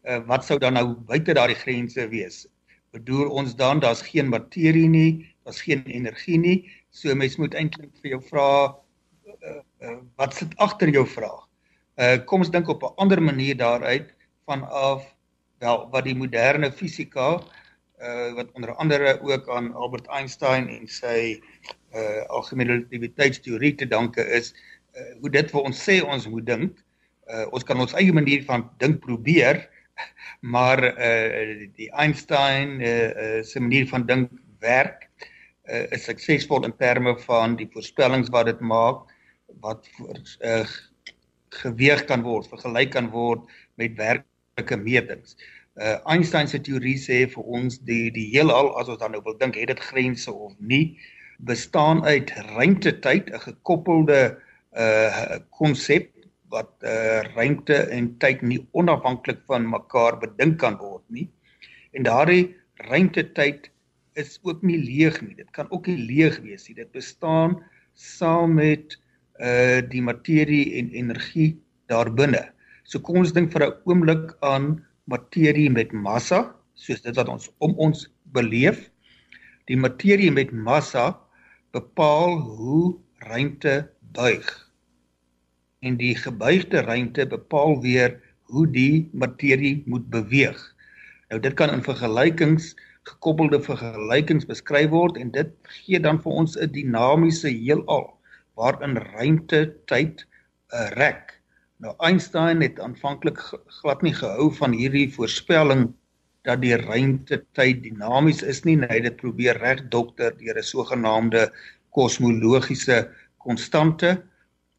Uh 0.04 0.22
wat 0.26 0.46
sou 0.46 0.58
dan 0.60 0.74
nou 0.74 0.96
buite 1.10 1.34
daardie 1.38 1.58
grense 1.60 2.08
wees? 2.10 2.46
Bedoel 2.92 3.30
ons 3.30 3.56
dan 3.56 3.80
daar's 3.80 4.02
geen 4.02 4.30
materie 4.30 4.90
nie, 4.90 5.28
daar's 5.46 5.62
geen 5.62 5.84
energie 5.86 6.38
nie. 6.38 6.58
So 6.90 7.16
mens 7.16 7.38
moet 7.38 7.54
eintlik 7.54 7.92
vir 8.02 8.16
jou 8.16 8.22
vra 8.32 8.48
uh, 8.68 9.62
uh, 9.82 9.98
wat 10.18 10.34
sit 10.36 10.58
agter 10.58 10.90
jou 10.90 11.06
vraag. 11.08 11.48
Uh 12.02 12.18
kom 12.26 12.42
ons 12.42 12.52
dink 12.52 12.68
op 12.68 12.84
'n 12.84 12.96
ander 12.98 13.22
manier 13.22 13.58
daaruit 13.58 14.14
vanaf 14.46 15.06
wel 15.60 15.90
wat 15.92 16.04
die 16.04 16.18
moderne 16.18 16.72
fisika 16.72 17.38
uh 18.02 18.34
wat 18.34 18.52
onder 18.58 18.76
andere 18.76 19.20
ook 19.22 19.50
aan 19.50 19.74
Albert 19.74 20.08
Einstein 20.08 20.68
en 20.68 20.88
sy 20.88 21.42
uh 21.94 22.22
algemene 22.28 22.74
relativiteitsteorie 22.74 23.76
te 23.76 23.88
danke 23.88 24.26
is 24.26 24.54
uh, 24.96 25.14
hoe 25.20 25.30
dit 25.30 25.52
vir 25.52 25.62
ons 25.62 25.84
sê 25.90 26.02
ons 26.02 26.28
moet 26.28 26.46
dink 26.46 26.82
uh, 27.30 27.46
ons 27.52 27.64
kan 27.64 27.80
ons 27.80 27.94
eie 28.00 28.14
manier 28.14 28.44
van 28.48 28.66
dink 28.82 29.02
probeer 29.06 29.68
maar 30.42 30.84
uh 30.84 31.68
die 31.76 31.92
Einstein 31.92 32.80
uh, 32.82 33.10
uh 33.10 33.44
se 33.44 33.60
manier 33.60 33.88
van 33.88 34.06
dink 34.06 34.32
werk 34.60 35.10
uh, 35.70 35.86
is 35.92 36.06
suksesvol 36.06 36.66
in 36.66 36.76
terme 36.78 37.18
van 37.26 37.56
die 37.56 37.70
voorspellings 37.74 38.30
wat 38.30 38.46
dit 38.46 38.60
maak 38.60 39.08
wat 39.62 39.88
voor 39.98 40.20
uh 40.40 40.66
geweeg 41.62 42.06
kan 42.08 42.22
word 42.24 42.48
vergelyk 42.48 42.94
kan 42.96 43.10
word 43.12 43.42
met 43.76 43.98
werklike 43.98 44.78
metings. 44.78 45.36
Uh 45.76 45.98
Einstein 46.08 46.48
se 46.48 46.60
teorie 46.60 46.98
sê 47.00 47.26
vir 47.32 47.44
ons 47.44 47.80
die 47.88 48.12
die 48.12 48.30
heelal 48.32 48.72
as 48.80 48.88
ons 48.88 49.00
dan 49.02 49.12
nou 49.16 49.22
wil 49.26 49.38
dink 49.40 49.60
het 49.60 49.72
dit 49.74 49.84
grense 49.92 50.32
of 50.32 50.56
nie 50.60 50.98
bestaan 51.48 52.04
uit 52.06 52.32
ruimtetyd 52.56 53.32
'n 53.32 53.44
gekoppelde 53.48 54.38
uh 54.72 55.40
konsep 55.50 56.12
wat 56.52 56.72
uh 56.84 57.22
ruimte 57.34 57.78
en 57.96 58.10
tyd 58.20 58.42
nie 58.44 58.60
onafhanklik 58.78 59.40
van 59.50 59.68
mekaar 59.72 60.18
bedink 60.20 60.60
kan 60.64 60.78
word 60.82 61.04
nie. 61.08 61.28
En 61.96 62.04
daardie 62.08 62.52
ruimtetyd 62.90 63.70
is 64.20 64.40
ook 64.44 64.64
nie 64.68 64.80
leeg 64.80 65.22
nie. 65.24 65.36
Dit 65.36 65.52
kan 65.56 65.72
ook 65.72 65.88
nie 65.88 66.00
leeg 66.00 66.40
wees 66.44 66.68
nie. 66.68 66.76
Dit 66.76 66.92
bestaan 66.96 67.58
saam 67.96 68.58
met 68.60 68.98
uh 69.40 69.80
die 69.92 70.04
materie 70.04 70.78
en 70.80 70.92
energie 70.92 71.56
daarbinne. 71.92 72.44
So 72.84 73.00
kom 73.00 73.22
ons 73.24 73.34
dink 73.34 73.52
vir 73.54 73.68
'n 73.68 73.78
oomblik 73.88 74.36
aan 74.42 74.84
materie 75.08 75.70
met 75.70 75.92
massa, 75.92 76.56
soos 76.76 77.02
dit 77.02 77.16
wat 77.16 77.30
ons 77.30 77.50
om 77.60 77.76
ons 77.78 78.08
beleef. 78.36 78.90
Die 79.68 79.78
materie 79.78 80.32
met 80.32 80.52
massa 80.52 81.16
bepaal 81.72 82.40
hoe 82.40 83.00
ruimte 83.24 83.88
buig 84.12 84.71
en 85.82 85.98
die 85.98 86.14
gebuigde 86.14 86.84
ruimte 86.86 87.26
bepaal 87.26 87.80
weer 87.82 88.12
hoe 88.54 88.68
die 88.70 89.10
materie 89.18 89.82
moet 89.90 90.06
beweeg. 90.14 90.60
Nou 91.34 91.40
dit 91.42 91.56
kan 91.58 91.74
in 91.74 91.82
vergelykings 91.82 92.76
gekoppelde 93.10 93.58
vergelykings 93.66 94.46
beskryf 94.46 94.92
word 94.94 95.18
en 95.18 95.32
dit 95.34 95.50
gee 95.80 96.00
dan 96.00 96.22
vir 96.22 96.38
ons 96.44 96.54
'n 96.58 96.70
dinamiese 96.76 97.50
heelal 97.50 98.12
waarin 98.54 98.98
ruimte 98.98 99.74
tyd 99.90 100.22
'n 100.70 100.94
rek. 101.02 101.42
Nou 101.82 101.96
Einstein 101.98 102.62
het 102.62 102.80
aanvanklik 102.80 103.42
glad 103.82 104.02
nie 104.02 104.14
gehou 104.14 104.54
van 104.54 104.78
hierdie 104.78 105.10
voorspelling 105.10 105.90
dat 106.46 106.62
die 106.62 106.78
ruimte 106.78 107.42
tyd 107.58 107.82
dinamies 107.84 108.44
is 108.44 108.64
nie, 108.66 108.78
hy 108.78 109.02
het 109.02 109.04
dit 109.04 109.18
probeer 109.18 109.58
regdokter 109.58 110.38
deur 110.38 110.58
'n 110.58 110.64
sogenaamde 110.64 111.52
kosmologiese 111.90 113.10
konstante 113.38 114.22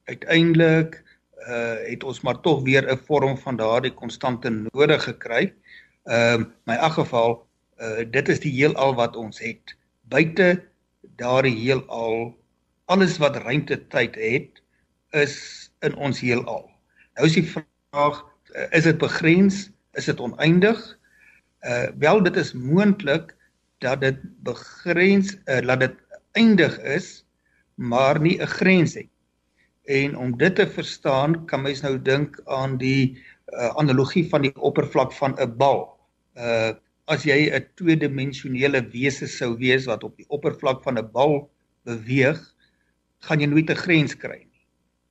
uiteindelik 0.04 1.02
uh 1.48 1.74
het 1.90 2.04
ons 2.04 2.20
maar 2.20 2.40
tog 2.40 2.62
weer 2.62 2.86
'n 2.86 2.98
vorm 3.06 3.38
van 3.38 3.56
daardie 3.56 3.94
konstante 3.94 4.50
nodig 4.50 5.02
gekry. 5.02 5.54
Ehm 6.04 6.40
uh, 6.40 6.46
my 6.64 6.90
geval 6.90 7.46
uh 7.78 8.04
dit 8.10 8.28
is 8.28 8.40
die 8.40 8.52
heelal 8.52 8.94
wat 8.94 9.16
ons 9.16 9.38
het. 9.38 9.76
Buite 10.00 10.62
daardie 11.16 11.56
heelal 11.56 12.38
alles 12.84 13.18
wat 13.18 13.36
ruimte 13.36 13.86
tyd 13.88 14.14
het 14.14 14.62
is 15.10 15.70
in 15.80 15.94
ons 15.96 16.20
heelal. 16.20 16.70
Nou 17.14 17.26
is 17.26 17.34
die 17.34 17.46
vraag 17.46 18.24
uh, 18.54 18.66
is 18.70 18.84
dit 18.84 18.98
begrens? 18.98 19.70
Is 19.92 20.04
dit 20.04 20.20
oneindig? 20.20 20.98
Uh 21.60 21.88
wel 21.98 22.22
dit 22.22 22.36
is 22.36 22.52
moontlik 22.52 23.36
dat 23.78 24.00
dit 24.00 24.18
begrens 24.42 25.36
uh, 25.44 25.60
dat 25.66 25.80
dit 25.80 25.94
eindig 26.32 26.78
is 26.78 27.24
maar 27.74 28.20
nie 28.20 28.38
'n 28.40 28.46
grens 28.46 28.94
het 28.94 29.11
En 29.84 30.16
om 30.16 30.36
dit 30.38 30.54
te 30.54 30.66
verstaan, 30.66 31.44
kan 31.46 31.62
mens 31.62 31.80
nou 31.82 31.96
dink 32.02 32.40
aan 32.44 32.76
die 32.78 33.18
uh, 33.50 33.74
analogie 33.74 34.28
van 34.28 34.42
die 34.46 34.54
oppervlak 34.54 35.12
van 35.12 35.34
'n 35.40 35.56
bal. 35.56 35.98
Uh 36.36 36.72
as 37.10 37.24
jy 37.26 37.50
'n 37.50 37.66
tweedimensionele 37.74 38.80
wese 38.92 39.26
sou 39.26 39.56
wees 39.58 39.86
wat 39.90 40.04
op 40.04 40.16
die 40.16 40.28
oppervlak 40.28 40.82
van 40.82 40.98
'n 40.98 41.10
bal 41.12 41.50
beweeg, 41.84 42.38
gaan 43.26 43.40
jy 43.40 43.46
nooit 43.46 43.70
'n 43.70 43.76
grens 43.76 44.14
kry 44.14 44.38
nie. 44.38 44.66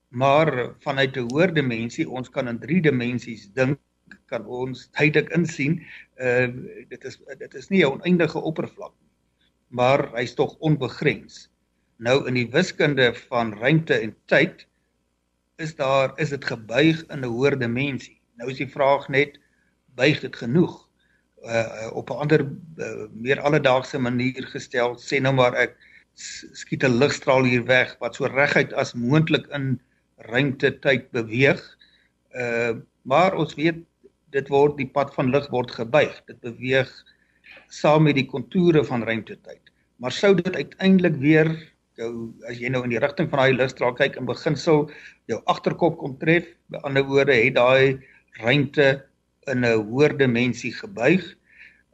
Maar 0.10 0.76
vanuit 0.80 1.18
'n 1.18 1.28
hoër 1.30 1.54
dimensie, 1.54 2.10
ons 2.10 2.30
kan 2.30 2.48
in 2.48 2.60
3 2.60 2.82
dimensies 2.82 3.52
dink, 3.54 3.80
kan 4.26 4.46
ons 4.46 4.90
tydelik 4.92 5.30
insien, 5.36 5.84
uh 6.16 6.48
dit 6.90 7.04
is 7.04 7.20
dit 7.38 7.54
is 7.54 7.70
nie 7.70 7.84
'n 7.84 7.92
oneindige 8.00 8.40
oppervlak 8.40 8.94
nie, 9.02 9.12
maar 9.68 10.16
hy's 10.16 10.34
tog 10.34 10.56
onbegrens. 10.60 11.51
Nou 12.02 12.24
in 12.26 12.34
die 12.34 12.48
wiskunde 12.50 13.12
van 13.28 13.54
ruimte 13.60 13.94
en 13.94 14.16
tyd 14.26 14.66
is 15.62 15.76
daar 15.78 16.16
is 16.18 16.32
dit 16.34 16.46
gebuig 16.46 17.04
in 17.14 17.22
'n 17.22 17.30
hoër 17.30 17.60
dimensie. 17.60 18.18
Nou 18.38 18.50
is 18.50 18.58
die 18.58 18.70
vraag 18.70 19.08
net 19.10 19.38
buig 19.96 20.20
dit 20.20 20.36
genoeg? 20.36 20.74
Uh 21.46 21.92
op 21.94 22.10
'n 22.10 22.22
ander 22.26 22.42
uh, 22.78 23.06
meer 23.14 23.40
alledaagse 23.40 24.00
manier 24.00 24.48
gestel, 24.50 24.98
sê 24.98 25.22
nou 25.22 25.34
maar 25.34 25.54
ek 25.54 25.78
skiet 26.16 26.84
'n 26.84 26.98
ligstraal 26.98 27.44
hier 27.44 27.66
weg 27.66 27.96
wat 28.00 28.16
so 28.16 28.26
reguit 28.26 28.74
as 28.74 28.94
moontlik 28.94 29.46
in 29.54 29.80
ruimte 30.18 30.80
tyd 30.80 31.12
beweeg. 31.12 31.62
Uh 32.34 32.82
maar 33.02 33.36
ons 33.36 33.54
weet 33.56 33.78
dit 34.30 34.48
word 34.48 34.78
die 34.78 34.90
pad 34.90 35.14
van 35.14 35.30
lig 35.30 35.50
word 35.50 35.72
gebuig. 35.72 36.22
Dit 36.26 36.40
beweeg 36.42 36.90
saam 37.68 38.04
met 38.04 38.16
die 38.16 38.26
kontoure 38.26 38.84
van 38.84 39.04
ruimte 39.04 39.38
tyd. 39.42 39.62
Maar 39.98 40.12
sou 40.12 40.36
dit 40.36 40.56
uiteindelik 40.56 41.16
weer 41.16 41.71
jou 42.00 42.32
as 42.50 42.60
jy 42.60 42.70
nou 42.72 42.84
in 42.86 42.94
die 42.94 43.02
rigting 43.02 43.30
van 43.32 43.44
daai 43.44 43.58
ligstraal 43.58 43.96
kyk 43.98 44.18
in 44.20 44.30
beginsel 44.30 44.86
jou 45.32 45.40
agterkop 45.52 45.98
kom 46.00 46.18
tref, 46.22 46.48
by 46.72 46.82
ander 46.88 47.04
woorde 47.08 47.36
het 47.36 47.56
daai 47.58 48.00
ruimte 48.42 49.04
in 49.52 49.66
'n 49.66 49.88
hoër 49.90 50.18
dimensie 50.18 50.72
gebuig. 50.72 51.24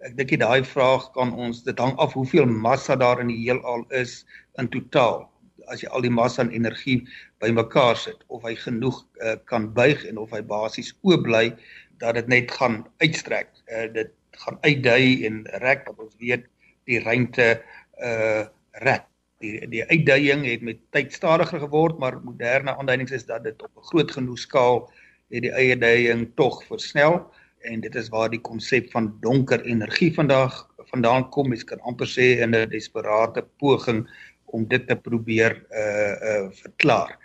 Ek 0.06 0.18
dink 0.18 0.32
jy 0.32 0.38
daai 0.38 0.64
vraag 0.64 1.12
kan 1.14 1.34
ons 1.34 1.64
dit 1.64 1.80
hang 1.80 1.96
af 1.98 2.14
hoeveel 2.14 2.46
massa 2.46 2.96
daar 2.96 3.20
in 3.20 3.28
die 3.28 3.42
heelal 3.46 3.86
is 3.90 4.26
in 4.60 4.68
totaal. 4.68 5.30
As 5.68 5.82
jy 5.82 5.90
al 5.90 6.02
die 6.02 6.14
massa 6.14 6.42
en 6.42 6.52
energie 6.52 7.08
bymekaar 7.40 7.98
sit 7.98 8.24
of 8.28 8.44
hy 8.44 8.56
genoeg 8.56 9.04
uh, 9.22 9.36
kan 9.46 9.74
buig 9.74 10.06
en 10.06 10.18
of 10.18 10.32
hy 10.32 10.42
basies 10.42 10.94
oop 11.04 11.24
bly 11.24 11.56
dat 12.00 12.16
dit 12.16 12.28
net 12.28 12.52
gaan 12.52 12.86
uitstrek. 13.02 13.50
Uh, 13.68 13.88
dit 13.94 14.14
gaan 14.32 14.58
uitdui 14.62 15.26
en 15.26 15.46
rek 15.66 15.90
ons 15.98 16.14
weet 16.20 16.46
die 16.86 17.00
ruimte 17.00 17.62
uh 17.98 18.46
rek 18.86 19.08
die 19.44 19.68
die 19.70 19.84
uitdaging 19.86 20.46
het 20.48 20.64
met 20.66 20.80
tyd 20.96 21.14
stadiger 21.14 21.62
geword, 21.62 22.00
maar 22.02 22.20
moderne 22.24 22.76
aanduidings 22.78 23.12
is 23.12 23.26
dat 23.26 23.44
dit 23.44 23.62
op 23.62 23.72
'n 23.78 23.90
groot 23.92 24.12
genoeg 24.12 24.40
skaal 24.40 24.90
het 25.30 25.42
die 25.42 25.54
uitdaging 25.54 26.32
tog 26.36 26.64
versnel 26.66 27.32
en 27.62 27.82
dit 27.82 27.96
is 27.96 28.10
waar 28.10 28.30
die 28.30 28.42
konsep 28.42 28.92
van 28.92 29.18
donker 29.22 29.62
energie 29.62 30.14
vandag 30.14 30.68
vandaan 30.90 31.30
kom. 31.30 31.50
Mens 31.50 31.64
kan 31.64 31.80
amper 31.80 32.08
sê 32.08 32.40
in 32.42 32.56
'n 32.56 32.70
desperate 32.70 33.46
poging 33.58 34.08
om 34.46 34.68
dit 34.68 34.88
te 34.88 34.96
probeer 34.96 35.66
uh 35.72 36.16
uh 36.30 36.52
verklaar. 36.52 37.18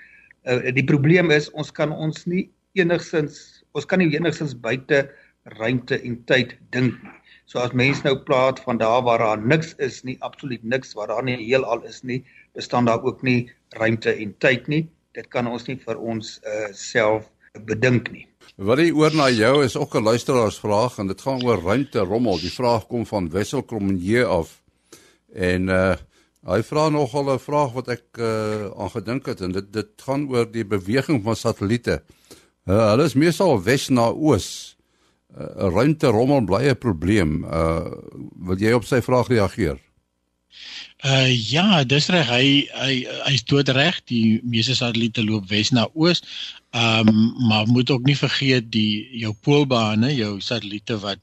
Uh, 0.44 0.74
die 0.74 0.84
probleem 0.84 1.30
is 1.30 1.50
ons 1.50 1.70
kan 1.70 1.92
ons 1.92 2.26
nie 2.26 2.50
enigsins 2.72 3.64
ons 3.72 3.86
kan 3.86 3.98
nie 3.98 4.10
enigsins 4.16 4.60
buite 4.60 5.10
ruimte 5.44 6.00
en 6.02 6.24
tyd 6.24 6.58
dink 6.70 7.02
nie. 7.02 7.21
So 7.52 7.60
as 7.60 7.74
mense 7.76 8.00
nou 8.06 8.14
praat 8.24 8.62
van 8.64 8.78
daar 8.80 9.02
waar 9.04 9.20
daar 9.20 9.40
niks 9.40 9.74
is 9.76 10.00
nie, 10.08 10.16
absoluut 10.24 10.62
niks 10.64 10.94
waar 10.96 11.10
daar 11.10 11.24
nie 11.26 11.36
heelal 11.36 11.82
is 11.84 12.00
nie, 12.02 12.22
bestaan 12.56 12.88
daar 12.88 13.02
ook 13.04 13.20
nie 13.22 13.52
ruimte 13.76 14.14
en 14.14 14.32
tyd 14.40 14.70
nie. 14.72 14.86
Dit 15.12 15.28
kan 15.28 15.50
ons 15.50 15.66
nie 15.68 15.76
vir 15.82 16.00
ons 16.00 16.38
uh, 16.48 16.70
self 16.72 17.28
bedink 17.68 18.08
nie. 18.14 18.24
Wat 18.56 18.80
jy 18.80 18.88
oor 18.96 19.12
na 19.12 19.28
jou 19.28 19.60
is 19.66 19.76
ook 19.76 19.98
'n 20.00 20.08
luisteraarsvraag 20.08 20.96
en 20.98 21.12
dit 21.12 21.20
gaan 21.20 21.44
oor 21.44 21.60
ruimte 21.60 22.00
rommel. 22.00 22.40
Die 22.40 22.52
vraag 22.52 22.86
kom 22.86 23.04
van 23.06 23.28
Wessel 23.30 23.62
Kromje 23.62 24.24
af. 24.24 24.62
En 25.34 25.68
uh 25.68 25.96
hy 26.42 26.62
vra 26.62 26.88
nogal 26.88 27.34
'n 27.34 27.38
vraag 27.38 27.72
wat 27.72 27.88
ek 27.88 28.16
uh 28.18 28.72
aan 28.80 28.90
gedink 28.90 29.26
het 29.26 29.40
en 29.40 29.52
dit 29.52 29.72
dit 29.72 29.90
gaan 29.96 30.24
oor 30.32 30.48
die 30.52 30.64
beweging 30.64 31.22
van 31.22 31.36
satelliete. 31.36 32.02
Uh, 32.64 32.90
hulle 32.90 33.04
is 33.04 33.14
meestal 33.14 33.62
wes 33.62 33.88
na 33.88 34.08
oos. 34.08 34.76
Uh, 35.36 35.68
ruimte 35.72 36.06
rommel 36.06 36.44
bly 36.44 36.68
'n 36.70 36.78
probleem. 36.78 37.44
Uh 37.44 37.90
wil 38.46 38.58
jy 38.58 38.72
op 38.72 38.84
sy 38.84 39.00
vraag 39.00 39.28
reageer? 39.28 39.78
Uh 41.02 41.30
ja, 41.50 41.84
dis 41.84 42.08
reg. 42.14 42.28
Hy 42.30 42.68
hy 42.78 42.94
hy's 43.26 43.44
doodreg. 43.44 44.02
Die 44.06 44.40
meeste 44.44 44.74
satelliete 44.74 45.24
loop 45.24 45.48
wes 45.50 45.70
na 45.70 45.88
oos. 45.94 46.22
Ehm 46.72 47.08
um, 47.08 47.46
maar 47.48 47.66
moet 47.66 47.90
ook 47.90 48.04
nie 48.08 48.16
vergeet 48.16 48.70
die 48.72 49.08
jou 49.20 49.34
poolbane, 49.44 50.14
jou 50.14 50.40
satelliete 50.40 50.96
wat 50.98 51.18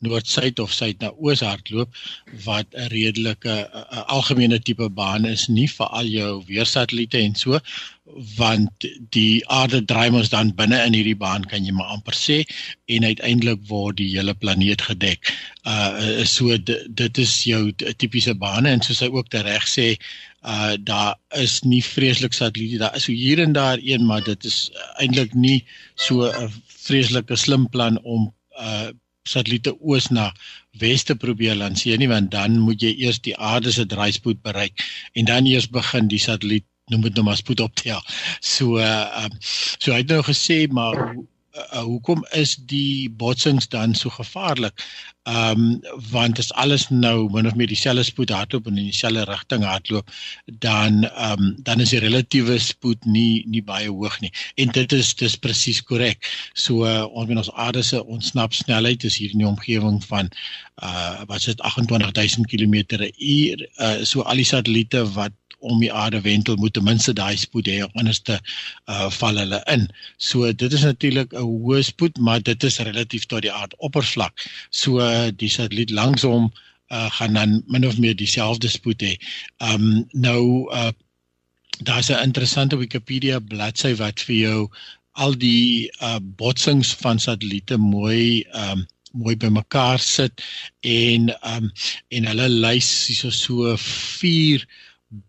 noord-suid 0.00 0.58
of 0.58 0.72
suid 0.72 1.02
na 1.04 1.10
oos 1.20 1.42
hardloop 1.44 1.98
wat 2.44 2.66
'n 2.72 2.88
redelike 2.92 3.56
algemene 4.06 4.58
tipe 4.58 4.88
baan 4.88 5.24
is, 5.24 5.48
nie 5.48 5.68
vir 5.68 5.86
al 5.86 6.08
jou 6.08 6.30
weersatelliete 6.46 7.18
en 7.18 7.34
so 7.34 7.60
want 8.36 8.86
die 9.10 9.44
aarde 9.48 9.84
draai 9.84 10.10
mos 10.10 10.28
dan 10.32 10.54
binne 10.54 10.78
in 10.86 10.96
hierdie 10.96 11.20
baan 11.24 11.44
kan 11.44 11.64
jy 11.66 11.72
maar 11.76 11.92
amper 11.96 12.16
sê 12.16 12.38
en 12.86 13.04
uiteindelik 13.04 13.60
word 13.68 13.96
die 13.96 14.16
hele 14.16 14.34
planeet 14.34 14.82
gedek. 14.82 15.32
Uh 15.64 16.24
so 16.24 16.56
dit 16.88 17.18
is 17.18 17.42
jou 17.44 17.72
tipiese 17.72 18.34
bane 18.34 18.70
en 18.70 18.80
soos 18.80 19.00
hy 19.04 19.10
ook 19.12 19.28
reg 19.34 19.68
sê 19.68 19.92
uh 19.92 20.25
daar 20.86 21.16
is 21.42 21.60
nie 21.66 21.82
vreeslik 21.84 22.36
satelliete 22.36 22.78
daar 22.78 22.96
is 22.96 23.08
so 23.08 23.12
hier 23.12 23.42
en 23.42 23.52
daar 23.56 23.78
een 23.82 24.06
maar 24.06 24.22
dit 24.24 24.44
is 24.44 24.70
eintlik 25.02 25.34
nie 25.34 25.64
so 25.94 26.28
'n 26.28 26.52
vreeslike 26.86 27.36
slim 27.36 27.68
plan 27.68 27.98
om 28.02 28.32
uh 28.60 28.88
satelliete 29.26 29.74
oos 29.80 30.06
na 30.10 30.32
wes 30.78 31.02
te 31.02 31.14
probeer 31.14 31.56
lanseer 31.58 31.98
nie 31.98 32.08
want 32.08 32.30
dan 32.30 32.58
moet 32.62 32.82
jy 32.82 32.92
eers 33.06 33.18
die 33.20 33.36
aarde 33.36 33.72
se 33.72 33.86
draaispoed 33.86 34.42
bereik 34.42 34.84
en 35.12 35.24
dan 35.24 35.46
eers 35.50 35.68
begin 35.68 36.08
die 36.08 36.22
satelliet 36.22 36.66
noem 36.92 37.06
dit 37.08 37.16
nou 37.18 37.24
maar 37.26 37.38
spoed 37.38 37.60
optel. 37.60 38.02
So 38.40 38.78
uh 38.78 39.24
um, 39.24 39.32
so 39.42 39.90
hy 39.90 40.02
het 40.04 40.12
nou 40.12 40.22
gesê 40.26 40.66
maar 40.70 41.16
uh, 41.56 41.82
hoekom 41.82 42.24
is 42.30 42.56
die 42.70 43.10
botsings 43.10 43.68
dan 43.68 43.94
so 43.94 44.10
gevaarlik? 44.10 44.84
Ehm 45.26 45.60
um, 45.60 46.00
want 46.10 46.38
as 46.38 46.52
alles 46.52 46.88
nou 46.88 47.30
min 47.34 47.46
of 47.46 47.54
meer 47.58 47.66
dieselfde 47.66 48.04
spoed 48.06 48.30
hardloop 48.30 48.66
en 48.70 48.76
in 48.78 48.90
dieselfde 48.90 49.24
rigting 49.26 49.64
hardloop, 49.66 50.10
dan 50.62 51.02
ehm 51.04 51.42
um, 51.42 51.56
dan 51.66 51.80
is 51.80 51.90
die 51.94 52.02
relatiewe 52.04 52.58
spoed 52.62 53.04
nie 53.04 53.42
nie 53.46 53.62
baie 53.62 53.90
hoog 53.90 54.20
nie. 54.20 54.30
En 54.54 54.70
dit 54.76 54.92
is 54.92 55.14
dis 55.14 55.36
presies 55.36 55.82
korrek. 55.82 56.30
So 56.54 56.86
uh, 56.86 57.04
ons 57.10 57.28
met 57.28 57.42
ons 57.42 57.52
aarde 57.52 57.82
se 57.82 58.04
ontsnap 58.04 58.54
snelheid 58.54 59.04
is 59.04 59.16
hier 59.16 59.34
in 59.34 59.42
die 59.42 59.50
omgewing 59.50 59.98
van 60.04 60.30
uh 60.84 61.24
wat 61.26 61.36
is 61.36 61.44
dit 61.54 61.60
28000 61.60 62.46
km/h. 62.46 63.10
Uh 63.80 64.04
so 64.04 64.22
al 64.22 64.36
die 64.36 64.44
satelliete 64.44 65.02
wat 65.18 65.32
om 65.58 65.80
die 65.80 65.92
aarde 65.92 66.20
wentel 66.20 66.56
moet 66.56 66.72
ten 66.72 66.84
minste 66.84 67.12
daai 67.12 67.36
spoed 67.36 67.68
hê 67.70 67.80
anders 67.94 68.20
te 68.20 68.38
uh 68.92 69.08
val 69.18 69.40
hulle 69.40 69.60
in. 69.72 69.88
So 70.16 70.52
dit 70.52 70.72
is 70.72 70.84
natuurlik 70.84 71.32
'n 71.32 71.46
hoë 71.46 71.82
spoed, 71.84 72.18
maar 72.18 72.42
dit 72.42 72.64
is 72.64 72.78
relatief 72.78 73.26
tot 73.26 73.42
die 73.42 73.52
aardoppervlak. 73.52 74.46
So 74.70 75.00
die 75.30 75.48
satelliet 75.48 75.90
langs 75.90 76.22
hom 76.22 76.52
uh 76.90 77.10
gaan 77.10 77.34
dan 77.34 77.62
min 77.66 77.86
of 77.86 77.98
meer 77.98 78.16
dieselfde 78.16 78.68
spoed 78.68 79.02
hê. 79.02 79.16
Um 79.58 80.06
nou 80.12 80.72
uh 80.72 80.92
daar's 81.82 82.10
'n 82.10 82.22
interessante 82.22 82.76
Wikipedia 82.76 83.38
bladsy 83.40 83.94
wat 83.94 84.20
vir 84.20 84.36
jou 84.36 84.68
al 85.12 85.34
die 85.34 85.90
uh 86.00 86.18
botsings 86.20 86.94
van 86.94 87.18
satelliete 87.18 87.76
mooi 87.76 88.44
um 88.52 88.86
mooi 89.12 89.36
bymekaar 89.36 89.98
sit 89.98 90.42
en 90.80 91.30
um 91.54 91.70
en 92.08 92.26
hulle 92.26 92.48
lys 92.48 93.06
hierso 93.08 93.30
so 93.30 93.76
vier 93.76 94.66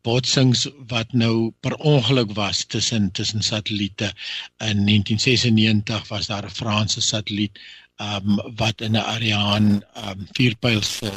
botsings 0.01 0.67
wat 0.87 1.13
nou 1.13 1.51
per 1.59 1.75
ongeluk 1.75 2.31
was 2.37 2.65
tussen 2.65 3.11
tussen 3.11 3.41
satelliete 3.41 4.13
in 4.57 4.85
1996 4.85 6.07
was 6.07 6.27
daar 6.27 6.45
'n 6.45 6.57
Franse 6.59 7.01
satelliet 7.01 7.59
um, 7.97 8.39
wat 8.55 8.81
in 8.81 8.91
'n 8.91 9.07
Ariane 9.15 9.81
um, 10.05 10.27
vierpyl 10.31 10.81
se 10.81 11.11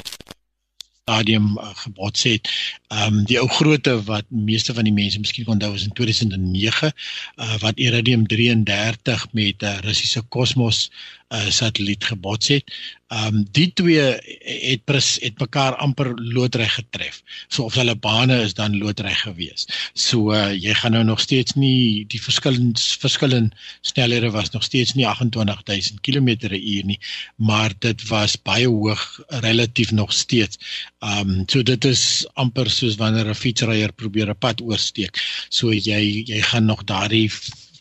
stadium 1.11 1.59
uh, 1.59 1.71
gebots 1.75 2.23
het. 2.23 2.51
Um, 2.89 3.25
die 3.27 3.39
ou 3.41 3.49
grootte 3.49 3.97
wat 4.07 4.27
meeste 4.29 4.75
van 4.75 4.87
die 4.87 4.95
mense 4.95 5.19
miskien 5.19 5.49
onthou 5.51 5.73
is 5.75 5.87
in 5.89 5.95
2009 5.99 6.93
uh, 6.93 7.57
wat 7.65 7.79
Iridium 7.83 8.27
33 8.27 9.27
met 9.33 9.63
'n 9.63 9.67
uh, 9.67 9.79
Russiese 9.87 10.23
Cosmos 10.29 10.91
uh, 11.31 11.51
satelliet 11.51 12.05
gebots 12.05 12.49
het. 12.49 12.73
Ehm 13.11 13.35
um, 13.35 13.45
die 13.55 13.73
twee 13.75 14.03
het 14.03 14.85
pres, 14.85 15.17
het 15.23 15.39
mekaar 15.39 15.75
amper 15.83 16.13
loodreg 16.15 16.75
getref. 16.75 17.23
So 17.49 17.65
of 17.67 17.75
hulle 17.75 17.97
bane 17.97 18.37
is 18.43 18.55
dan 18.55 18.77
loodreg 18.79 19.21
gewees. 19.27 19.67
So 19.95 20.35
uh, 20.35 20.53
jy 20.55 20.75
gaan 20.79 20.95
nou 20.95 21.03
nog 21.05 21.21
steeds 21.21 21.57
nie 21.59 22.07
die 22.11 22.23
verskillende 22.23 22.83
verskillende 23.03 23.57
snelhede 23.81 24.31
was 24.31 24.51
nog 24.51 24.63
steeds 24.67 24.95
nie 24.95 25.07
28000 25.07 26.01
km/h 26.07 26.85
nie, 26.87 26.99
maar 27.37 27.75
dit 27.79 28.07
was 28.09 28.39
baie 28.43 28.69
hoog 28.69 29.03
relatief 29.43 29.91
nog 29.91 30.13
steeds. 30.13 30.59
Ehm 30.99 31.31
um, 31.31 31.43
so 31.47 31.63
dit 31.63 31.85
is 31.85 32.27
amper 32.35 32.71
soos 32.71 32.99
wanneer 33.03 33.31
'n 33.31 33.35
fietsryer 33.35 33.93
probeer 33.93 34.31
'n 34.31 34.39
pad 34.39 34.61
oorsteek. 34.61 35.19
So 35.49 35.73
jy 35.73 36.25
jy 36.27 36.43
gaan 36.43 36.65
nog 36.65 36.85
daardie 36.85 37.31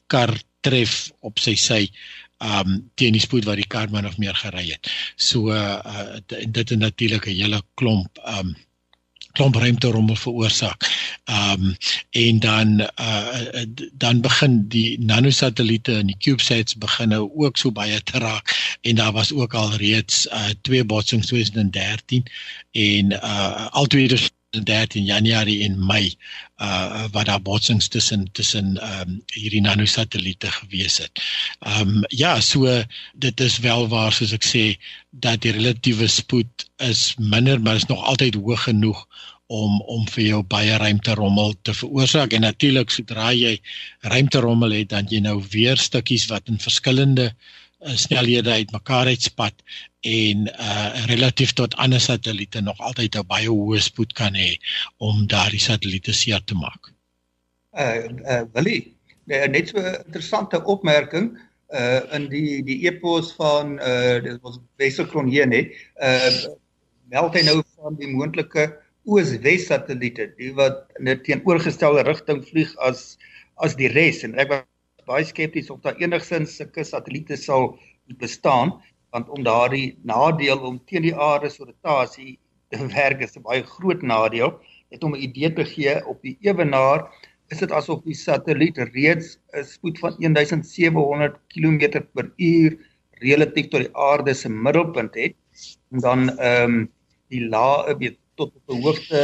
kar 0.08 0.34
tref 0.66 1.12
op 1.20 1.40
sy 1.40 1.56
sy 1.56 1.86
um 2.40 2.90
teen 2.96 3.16
die 3.16 3.22
spoed 3.22 3.46
wat 3.46 3.60
die 3.60 3.68
kar 3.68 3.92
min 3.92 4.08
of 4.08 4.18
meer 4.18 4.36
gery 4.36 4.70
het. 4.72 4.92
So 5.16 5.52
uh 5.52 6.18
dit 6.28 6.70
het 6.70 6.80
natuurlik 6.80 7.28
'n 7.28 7.40
hele 7.42 7.62
klomp 7.74 8.20
um 8.38 8.56
klomp 9.32 9.56
ruimte 9.56 9.88
rommel 9.88 10.16
veroorsaak. 10.16 10.88
Um 11.26 11.76
en 12.10 12.40
dan 12.40 12.80
uh 12.80 13.64
dan 13.94 14.22
begin 14.22 14.68
die 14.68 15.00
nanosatelliete 15.00 15.96
en 15.96 16.08
die 16.08 16.18
CubeSats 16.18 16.78
begin 16.78 17.10
nou 17.10 17.30
ook 17.36 17.58
so 17.58 17.72
baie 17.72 18.04
te 18.04 18.20
raak 18.20 18.78
en 18.82 18.96
daar 18.96 19.12
was 19.12 19.34
ook 19.34 19.54
al 19.54 19.76
reeds 19.76 20.26
uh 20.26 20.50
twee 20.62 20.84
botsings 20.84 21.28
2013 21.28 22.26
en 22.72 23.12
uh 23.12 23.68
al 23.68 23.86
twee 23.86 24.08
13 24.50 25.06
Januarie 25.06 25.64
en 25.64 25.78
Mei 25.86 26.16
uh 26.58 27.06
wat 27.14 27.26
daar 27.26 27.42
botsings 27.42 27.88
tussen 27.88 28.32
tussen 28.32 28.78
ehm 28.78 29.10
um, 29.10 29.22
hierdie 29.34 29.62
nanosatelliete 29.62 30.52
gewees 30.52 30.98
het. 30.98 31.22
Ehm 31.60 31.88
um, 31.88 32.04
ja, 32.08 32.40
so 32.42 32.84
dit 33.14 33.40
is 33.40 33.60
wel 33.60 33.88
waar 33.88 34.14
soos 34.14 34.34
ek 34.34 34.46
sê 34.46 34.64
dat 35.10 35.42
die 35.42 35.52
relatiewe 35.52 36.08
spoed 36.08 36.70
is 36.78 37.14
minder, 37.18 37.62
maar 37.62 37.76
is 37.76 37.86
nog 37.86 38.04
altyd 38.04 38.36
hoog 38.36 38.64
genoeg 38.64 39.06
om 39.48 39.82
om 39.82 40.08
vir 40.08 40.24
jou 40.24 40.42
baie 40.44 40.78
ruimterommel 40.78 41.56
te 41.62 41.74
veroorsaak 41.74 42.34
en 42.34 42.42
natuurlik 42.42 42.90
sodra 42.90 43.32
jy 43.34 43.56
ruimterommel 44.02 44.72
het 44.82 44.90
dan 44.90 45.08
jy 45.10 45.22
nou 45.26 45.40
weer 45.50 45.78
stukkies 45.78 46.28
wat 46.34 46.48
in 46.50 46.60
verskillende 46.60 47.32
uh, 47.32 47.59
snelhede 47.80 48.52
uitmekaar 48.52 49.06
uitspat 49.06 49.54
en 50.02 50.48
uh 50.48 51.06
relatief 51.06 51.54
tot 51.54 51.76
ander 51.76 52.00
satelliete 52.00 52.62
nog 52.62 52.80
altyd 52.80 53.16
'n 53.16 53.28
baie 53.28 53.48
hoë 53.48 53.80
spoed 53.80 54.14
kan 54.14 54.36
hê 54.36 54.56
om 54.98 55.28
daardie 55.28 55.60
satelliete 55.60 56.14
seer 56.14 56.44
te 56.46 56.56
maak. 56.56 56.92
Uh 57.72 58.08
uh 58.28 58.44
Willie, 58.54 58.96
net 59.26 59.70
so 59.70 59.80
'n 59.80 60.04
interessante 60.06 60.64
opmerking 60.64 61.38
uh 61.74 62.02
in 62.16 62.30
die 62.30 62.64
die 62.64 62.80
epos 62.88 63.32
van 63.34 63.80
uh 63.80 64.20
dit 64.24 64.42
was 64.42 64.60
Weselkron 64.76 65.28
hier 65.28 65.48
nê. 65.48 65.72
Uh 66.02 66.56
meld 67.10 67.34
hy 67.34 67.42
nou 67.42 67.62
van 67.76 67.96
die 67.96 68.08
moontlike 68.08 68.70
oos-wes 69.10 69.66
satelliete, 69.66 70.34
die 70.38 70.54
wat 70.54 70.86
in 71.00 71.10
'n 71.10 71.22
teenoorgestelde 71.24 72.04
rigting 72.04 72.44
vlieg 72.46 72.76
as 72.78 73.18
as 73.56 73.76
die 73.76 73.88
res 73.88 74.24
en 74.24 74.36
ek 74.40 74.50
was 74.50 74.69
baie 75.10 75.26
skepties 75.26 75.72
of 75.74 75.82
daar 75.86 75.98
enigsins 76.04 76.56
sulke 76.60 76.86
satelliete 76.86 77.38
sal 77.38 77.74
bestaan 78.22 78.78
want 79.14 79.30
om 79.34 79.44
daardie 79.44 79.98
nadeel 80.06 80.62
om 80.70 80.78
teen 80.90 81.08
die 81.08 81.16
aarde 81.16 81.50
se 81.50 81.66
rotasie 81.66 82.38
te 82.70 82.78
werk 82.98 83.24
is 83.26 83.38
'n 83.38 83.46
baie 83.48 83.64
groot 83.64 84.02
nadeel. 84.02 84.52
Net 84.92 85.04
om 85.04 85.16
'n 85.16 85.24
idee 85.28 85.50
te 85.54 85.66
gee 85.66 85.96
op 86.06 86.22
die 86.22 86.38
ewenaar 86.46 87.10
is 87.50 87.60
dit 87.64 87.72
asof 87.72 88.04
die 88.06 88.18
satelliet 88.18 88.78
reeds 88.94 89.38
'n 89.58 89.66
spoed 89.66 90.00
van 90.00 90.14
1700 90.20 91.40
km/h 91.54 92.78
relatief 93.22 93.68
tot 93.68 93.82
die 93.82 93.96
aarde 94.10 94.34
se 94.34 94.50
middelpunt 94.50 95.16
het. 95.16 95.36
En 95.92 96.00
dan 96.00 96.30
ehm 96.38 96.64
um, 96.64 96.92
die 97.30 97.46
lae 97.50 97.98
weet 97.98 98.18
tot 98.36 98.54
op 98.56 98.76
'n 98.76 98.82
hoogte 98.84 99.22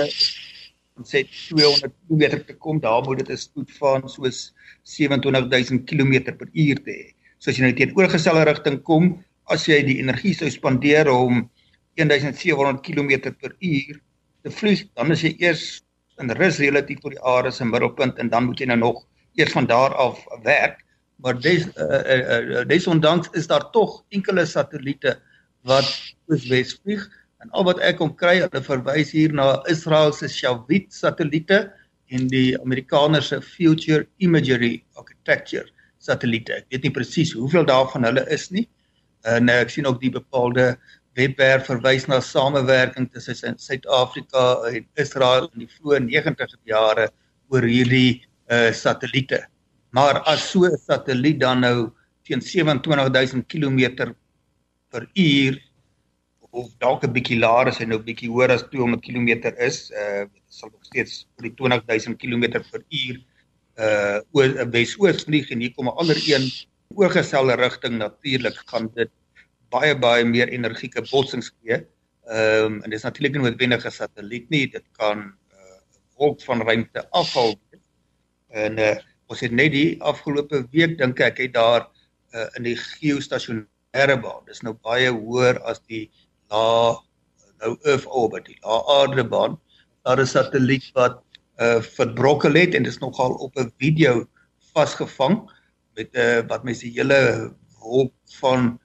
ons 0.95 1.11
sê 1.11 1.25
200 1.27 1.91
km 2.07 2.23
te 2.47 2.55
kom 2.55 2.79
daar 2.79 3.03
moet 3.03 3.19
dit 3.19 3.29
'n 3.29 3.37
spoed 3.37 3.71
van 3.79 4.07
soos 4.09 4.53
27000 4.83 5.83
km/h 5.89 6.37
te 6.85 6.91
hê. 6.91 7.13
So 7.39 7.51
as 7.51 7.57
jy 7.57 7.63
nou 7.65 7.75
teenoorgestelde 7.75 8.45
rigting 8.47 8.79
kom, 8.83 9.23
as 9.51 9.67
jy 9.67 9.81
die 9.83 9.99
energie 9.99 10.33
sou 10.33 10.49
spandeer 10.49 11.09
om 11.11 11.49
1700 11.95 12.81
km/h 12.81 13.99
te 14.43 14.51
vlieg, 14.51 14.87
dan 14.95 15.11
is 15.11 15.21
jy 15.21 15.35
eers 15.39 15.83
in 16.21 16.31
rus 16.31 16.59
relatief 16.59 16.99
tot 17.03 17.11
die 17.11 17.23
aarde 17.23 17.51
se 17.51 17.65
middelpunt 17.65 18.17
en 18.17 18.29
dan 18.29 18.45
moet 18.45 18.59
jy 18.59 18.67
nou 18.71 18.77
nog 18.77 19.03
eers 19.35 19.51
van 19.51 19.67
daar 19.67 19.93
af 19.93 20.23
werk. 20.43 20.79
Maar 21.19 21.39
des 21.41 21.67
uh, 21.67 21.83
uh, 21.83 22.61
uh, 22.61 22.65
desondanks 22.67 23.29
is 23.33 23.47
daar 23.47 23.71
tog 23.71 24.03
enkele 24.09 24.45
satelliete 24.45 25.19
wat 25.63 25.87
oos-wes 26.31 26.75
vlieg 26.83 27.03
en 27.45 27.51
al 27.53 27.65
wat 27.67 27.81
ek 27.85 27.99
kom 28.01 28.13
kry, 28.17 28.39
hulle 28.41 28.61
verwys 28.65 29.11
hier 29.13 29.33
na 29.35 29.59
Israel 29.69 30.13
se 30.15 30.29
Shavit 30.31 30.89
satelliete 30.93 31.67
en 32.13 32.27
die 32.31 32.55
Amerikaners 32.57 33.29
se 33.29 33.41
Future 33.41 34.05
Imagery 34.17 34.79
Architecture 34.97 35.67
satelliete. 36.01 36.57
Ek 36.57 36.73
weet 36.73 36.87
nie 36.87 36.93
presies 36.95 37.33
hoeveel 37.37 37.67
daarvan 37.69 38.07
hulle 38.07 38.25
is 38.33 38.49
nie. 38.53 38.65
En 39.29 39.49
ek 39.49 39.73
sien 39.73 39.85
ook 39.89 40.01
die 40.01 40.13
bepaalde 40.13 40.73
webwerf 41.17 41.69
verwys 41.69 42.07
na 42.09 42.19
samewerking 42.21 43.07
tussen 43.13 43.57
Suid-Afrika 43.61 44.65
en 44.71 44.87
Israel 45.01 45.49
in 45.53 45.65
die 45.65 45.71
vroeë 45.77 46.01
90's 46.09 46.57
jare 46.65 47.09
oor 47.53 47.65
hierdie 47.69 48.23
uh 48.49 48.71
satelliete. 48.73 49.43
Maar 49.93 50.21
as 50.25 50.49
so 50.51 50.65
'n 50.65 50.77
satelliet 50.77 51.39
dan 51.39 51.61
nou 51.61 51.91
teen 52.25 52.41
27000 52.41 53.45
km 53.47 54.13
per 54.89 55.07
uur 55.13 55.61
of 56.55 56.71
dalk 56.79 57.03
'n 57.03 57.13
bietjie 57.15 57.39
laer 57.39 57.67
as 57.71 57.79
hy 57.81 57.87
nou 57.89 57.99
bietjie 57.99 58.29
hoër 58.31 58.51
as 58.55 58.63
200 58.71 59.01
km 59.03 59.51
is, 59.67 59.91
uh 59.91 60.23
sal 60.47 60.71
nog 60.71 60.83
steeds 60.87 61.25
oor 61.35 61.49
die 61.49 61.55
20000 61.61 62.17
km 62.21 62.45
per 62.71 62.81
uur 63.01 63.17
uh 63.85 64.19
oor 64.31 64.47
'n 64.63 64.71
wes-oos 64.71 65.25
vlieg 65.27 65.51
en 65.51 65.59
hier 65.59 65.73
kom 65.75 65.89
'n 65.91 65.97
ander 66.01 66.19
een 66.27 66.47
oorgestelde 66.95 67.55
rigting 67.59 67.97
natuurlik 67.97 68.57
gaan 68.71 68.87
dit 68.95 69.11
baie 69.73 69.95
baie 69.95 70.23
meer 70.25 70.49
energieke 70.49 71.03
botsings 71.11 71.51
gee. 71.61 71.81
Ehm 72.25 72.65
um, 72.65 72.81
en 72.83 72.89
dis 72.89 73.03
natuurlik 73.03 73.35
nie 73.35 73.43
noodwendig 73.43 73.85
'n 73.85 73.91
satelliet 73.91 74.49
nie, 74.49 74.67
dit 74.71 74.85
kan 74.97 75.17
'n 75.19 75.33
uh, 75.51 75.79
wolk 76.17 76.41
van 76.41 76.61
ruimte 76.61 77.09
afval. 77.11 77.55
En 78.49 78.79
uh 78.79 78.95
ons 79.27 79.39
het 79.41 79.51
net 79.51 79.71
die 79.71 80.01
afgelope 80.01 80.67
week 80.71 80.97
dink 80.97 81.19
ek 81.19 81.37
het 81.37 81.53
daar 81.53 81.87
uh, 82.33 82.45
in 82.57 82.63
die 82.63 82.75
geostasionêre 82.77 84.17
baan, 84.21 84.43
dis 84.45 84.61
nou 84.61 84.75
baie 84.85 85.09
hoër 85.09 85.57
as 85.65 85.81
die 85.89 86.11
na 86.49 86.63
nou 87.63 87.75
Earth 87.83 88.07
orbit, 88.07 88.45
die 88.49 88.57
lae 88.61 88.81
aardebaan, 88.99 89.59
daar 90.05 90.21
'n 90.21 90.27
satelliet 90.27 90.91
wat 90.93 91.21
uh 91.59 91.81
verbrokkel 91.81 92.53
het 92.53 92.75
en 92.75 92.83
dit 92.83 92.91
is 92.91 92.99
nogal 92.99 93.33
op 93.39 93.55
'n 93.55 93.71
video 93.79 94.27
vasgevang 94.73 95.49
met 95.95 96.09
'n 96.13 96.19
uh, 96.19 96.41
wat 96.47 96.63
mense 96.63 96.87
hele 96.87 97.53
wolk 97.79 98.13
van 98.39 98.79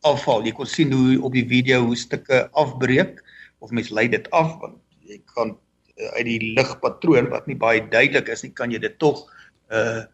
afval. 0.00 0.44
Jy 0.44 0.52
kon 0.52 0.66
sien 0.66 0.92
hoe 0.92 1.22
op 1.22 1.32
die 1.32 1.46
video 1.48 1.84
hoe 1.84 1.96
stukke 1.96 2.48
afbreek 2.52 3.22
of 3.58 3.70
mens 3.70 3.90
lei 3.90 4.08
dit 4.08 4.30
af 4.30 4.56
want 4.60 4.78
jy 5.04 5.20
kan 5.34 5.56
uh, 5.96 6.10
uit 6.16 6.24
die 6.24 6.54
ligpatroon 6.56 7.28
wat 7.28 7.46
nie 7.46 7.56
baie 7.56 7.88
duidelik 7.88 8.28
is 8.28 8.42
nie, 8.42 8.52
kan 8.52 8.70
jy 8.70 8.78
dit 8.78 8.98
tog 8.98 9.24
uh 9.70 10.04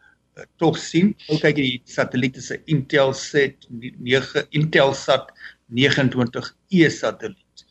tog 0.56 0.78
sien. 0.78 1.10
Nou 1.28 1.36
kyk 1.42 1.58
jy 1.58 1.64
die 1.66 1.82
satelliete 1.84 2.40
se 2.40 2.60
Intelsat 2.70 3.66
9 3.68 4.46
Intelsat 4.56 5.32
29E 5.70 6.90
satelliet. 6.90 7.64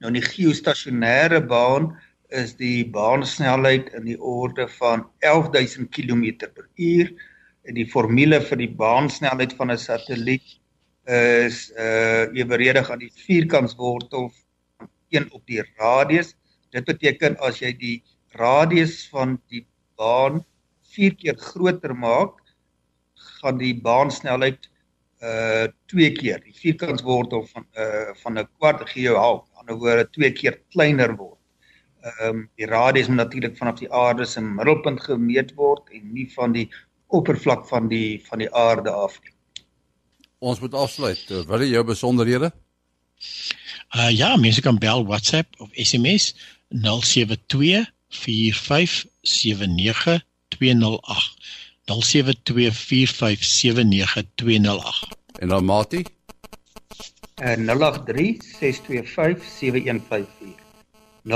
Nou 0.00 0.10
in 0.10 0.18
die 0.18 0.26
geostasionêre 0.26 1.40
baan 1.46 1.92
is 2.34 2.54
die 2.58 2.84
baansnelheid 2.90 3.92
in 3.94 4.08
die 4.08 4.18
orde 4.18 4.66
van 4.78 5.06
11000 5.22 5.90
km/h 5.94 7.10
en 7.64 7.78
die 7.78 7.86
formule 7.88 8.40
vir 8.44 8.60
die 8.60 8.72
baansnelheid 8.80 9.54
van 9.58 9.70
'n 9.70 9.78
satelliet 9.78 10.58
is 11.06 11.70
uh 11.76 12.26
eweredig 12.32 12.90
aan 12.90 12.98
die 12.98 13.12
vierkantswortel 13.26 14.30
van 14.78 14.88
1 15.10 15.30
op 15.32 15.46
die 15.46 15.62
radius. 15.76 16.34
Dit 16.72 16.84
beteken 16.84 17.36
as 17.38 17.60
jy 17.60 17.72
die 17.78 18.02
radius 18.34 19.08
van 19.12 19.38
die 19.48 19.66
baan 19.96 20.44
4 20.94 21.14
keer 21.14 21.36
groter 21.38 21.94
maak, 21.94 22.40
gaan 23.40 23.58
die 23.58 23.74
baansnelheid 23.74 24.70
uh 25.24 25.66
twee 25.86 26.12
keer 26.12 26.40
die 26.44 26.54
vierkantswortel 26.54 27.46
van 27.52 27.66
uh 27.84 28.12
van 28.22 28.38
'n 28.38 28.48
kwart 28.58 28.88
gee 28.90 29.02
jou 29.02 29.16
half 29.16 29.44
aan 29.58 29.66
die 29.66 29.76
woorde 29.76 30.10
twee 30.10 30.32
keer 30.32 30.60
kleiner 30.70 31.16
word. 31.16 31.38
Ehm 32.04 32.28
um, 32.28 32.50
die 32.56 32.66
radius 32.66 33.08
moet 33.08 33.16
natuurlik 33.16 33.56
vanaf 33.56 33.78
die 33.78 33.92
aarde 33.92 34.24
se 34.24 34.40
middelpunt 34.40 35.00
gemeet 35.00 35.54
word 35.54 35.90
en 35.90 36.12
nie 36.12 36.32
van 36.32 36.52
die 36.52 36.70
oppervlak 37.06 37.68
van 37.68 37.88
die 37.88 38.22
van 38.26 38.38
die 38.38 38.54
aarde 38.54 38.90
af 38.90 39.20
nie. 39.22 39.32
Ons 40.38 40.60
moet 40.60 40.74
afsluit. 40.74 41.30
Uh, 41.30 41.40
wil 41.48 41.60
jy 41.60 41.70
jou 41.72 41.84
besonderhede? 41.84 42.52
Uh 43.96 44.10
ja, 44.10 44.36
mense 44.36 44.60
kan 44.60 44.78
bel 44.78 45.06
WhatsApp 45.06 45.60
of 45.60 45.68
SMS 45.72 46.34
072 46.68 47.92
4579 48.08 50.20
208. 50.48 51.63
0724579208. 51.84 51.92
En 55.38 55.48
dan 55.48 55.64
Mati? 55.64 56.04
Uh 57.42 57.56
0836257154. 57.56 57.62
0836257154. 61.24 61.28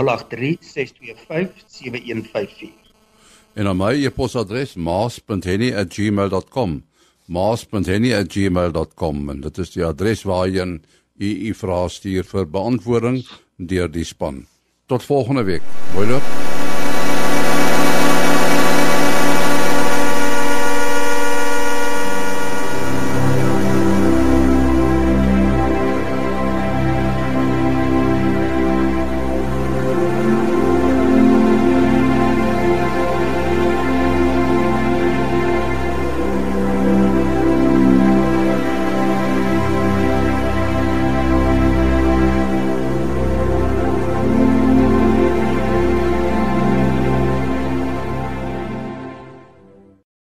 En 3.53 3.65
dan 3.65 3.77
my 3.77 4.05
e-posadres 4.05 4.75
maas.henny@gmail.com. 4.75 6.85
maas.henny@gmail.com 7.25 9.31
en 9.31 9.41
dit 9.41 9.59
is 9.59 9.71
die 9.71 9.85
adres 9.85 10.23
waarheen 10.23 10.85
u 11.19 11.49
u 11.49 11.55
vrae 11.55 11.89
stuur 11.89 12.25
vir 12.25 12.51
beantwoording 12.51 13.27
deur 13.57 13.91
die 13.91 14.05
span. 14.05 14.47
Tot 14.87 15.03
volgende 15.03 15.43
week. 15.43 15.63
Mooi 15.95 16.09
loop. 16.09 16.58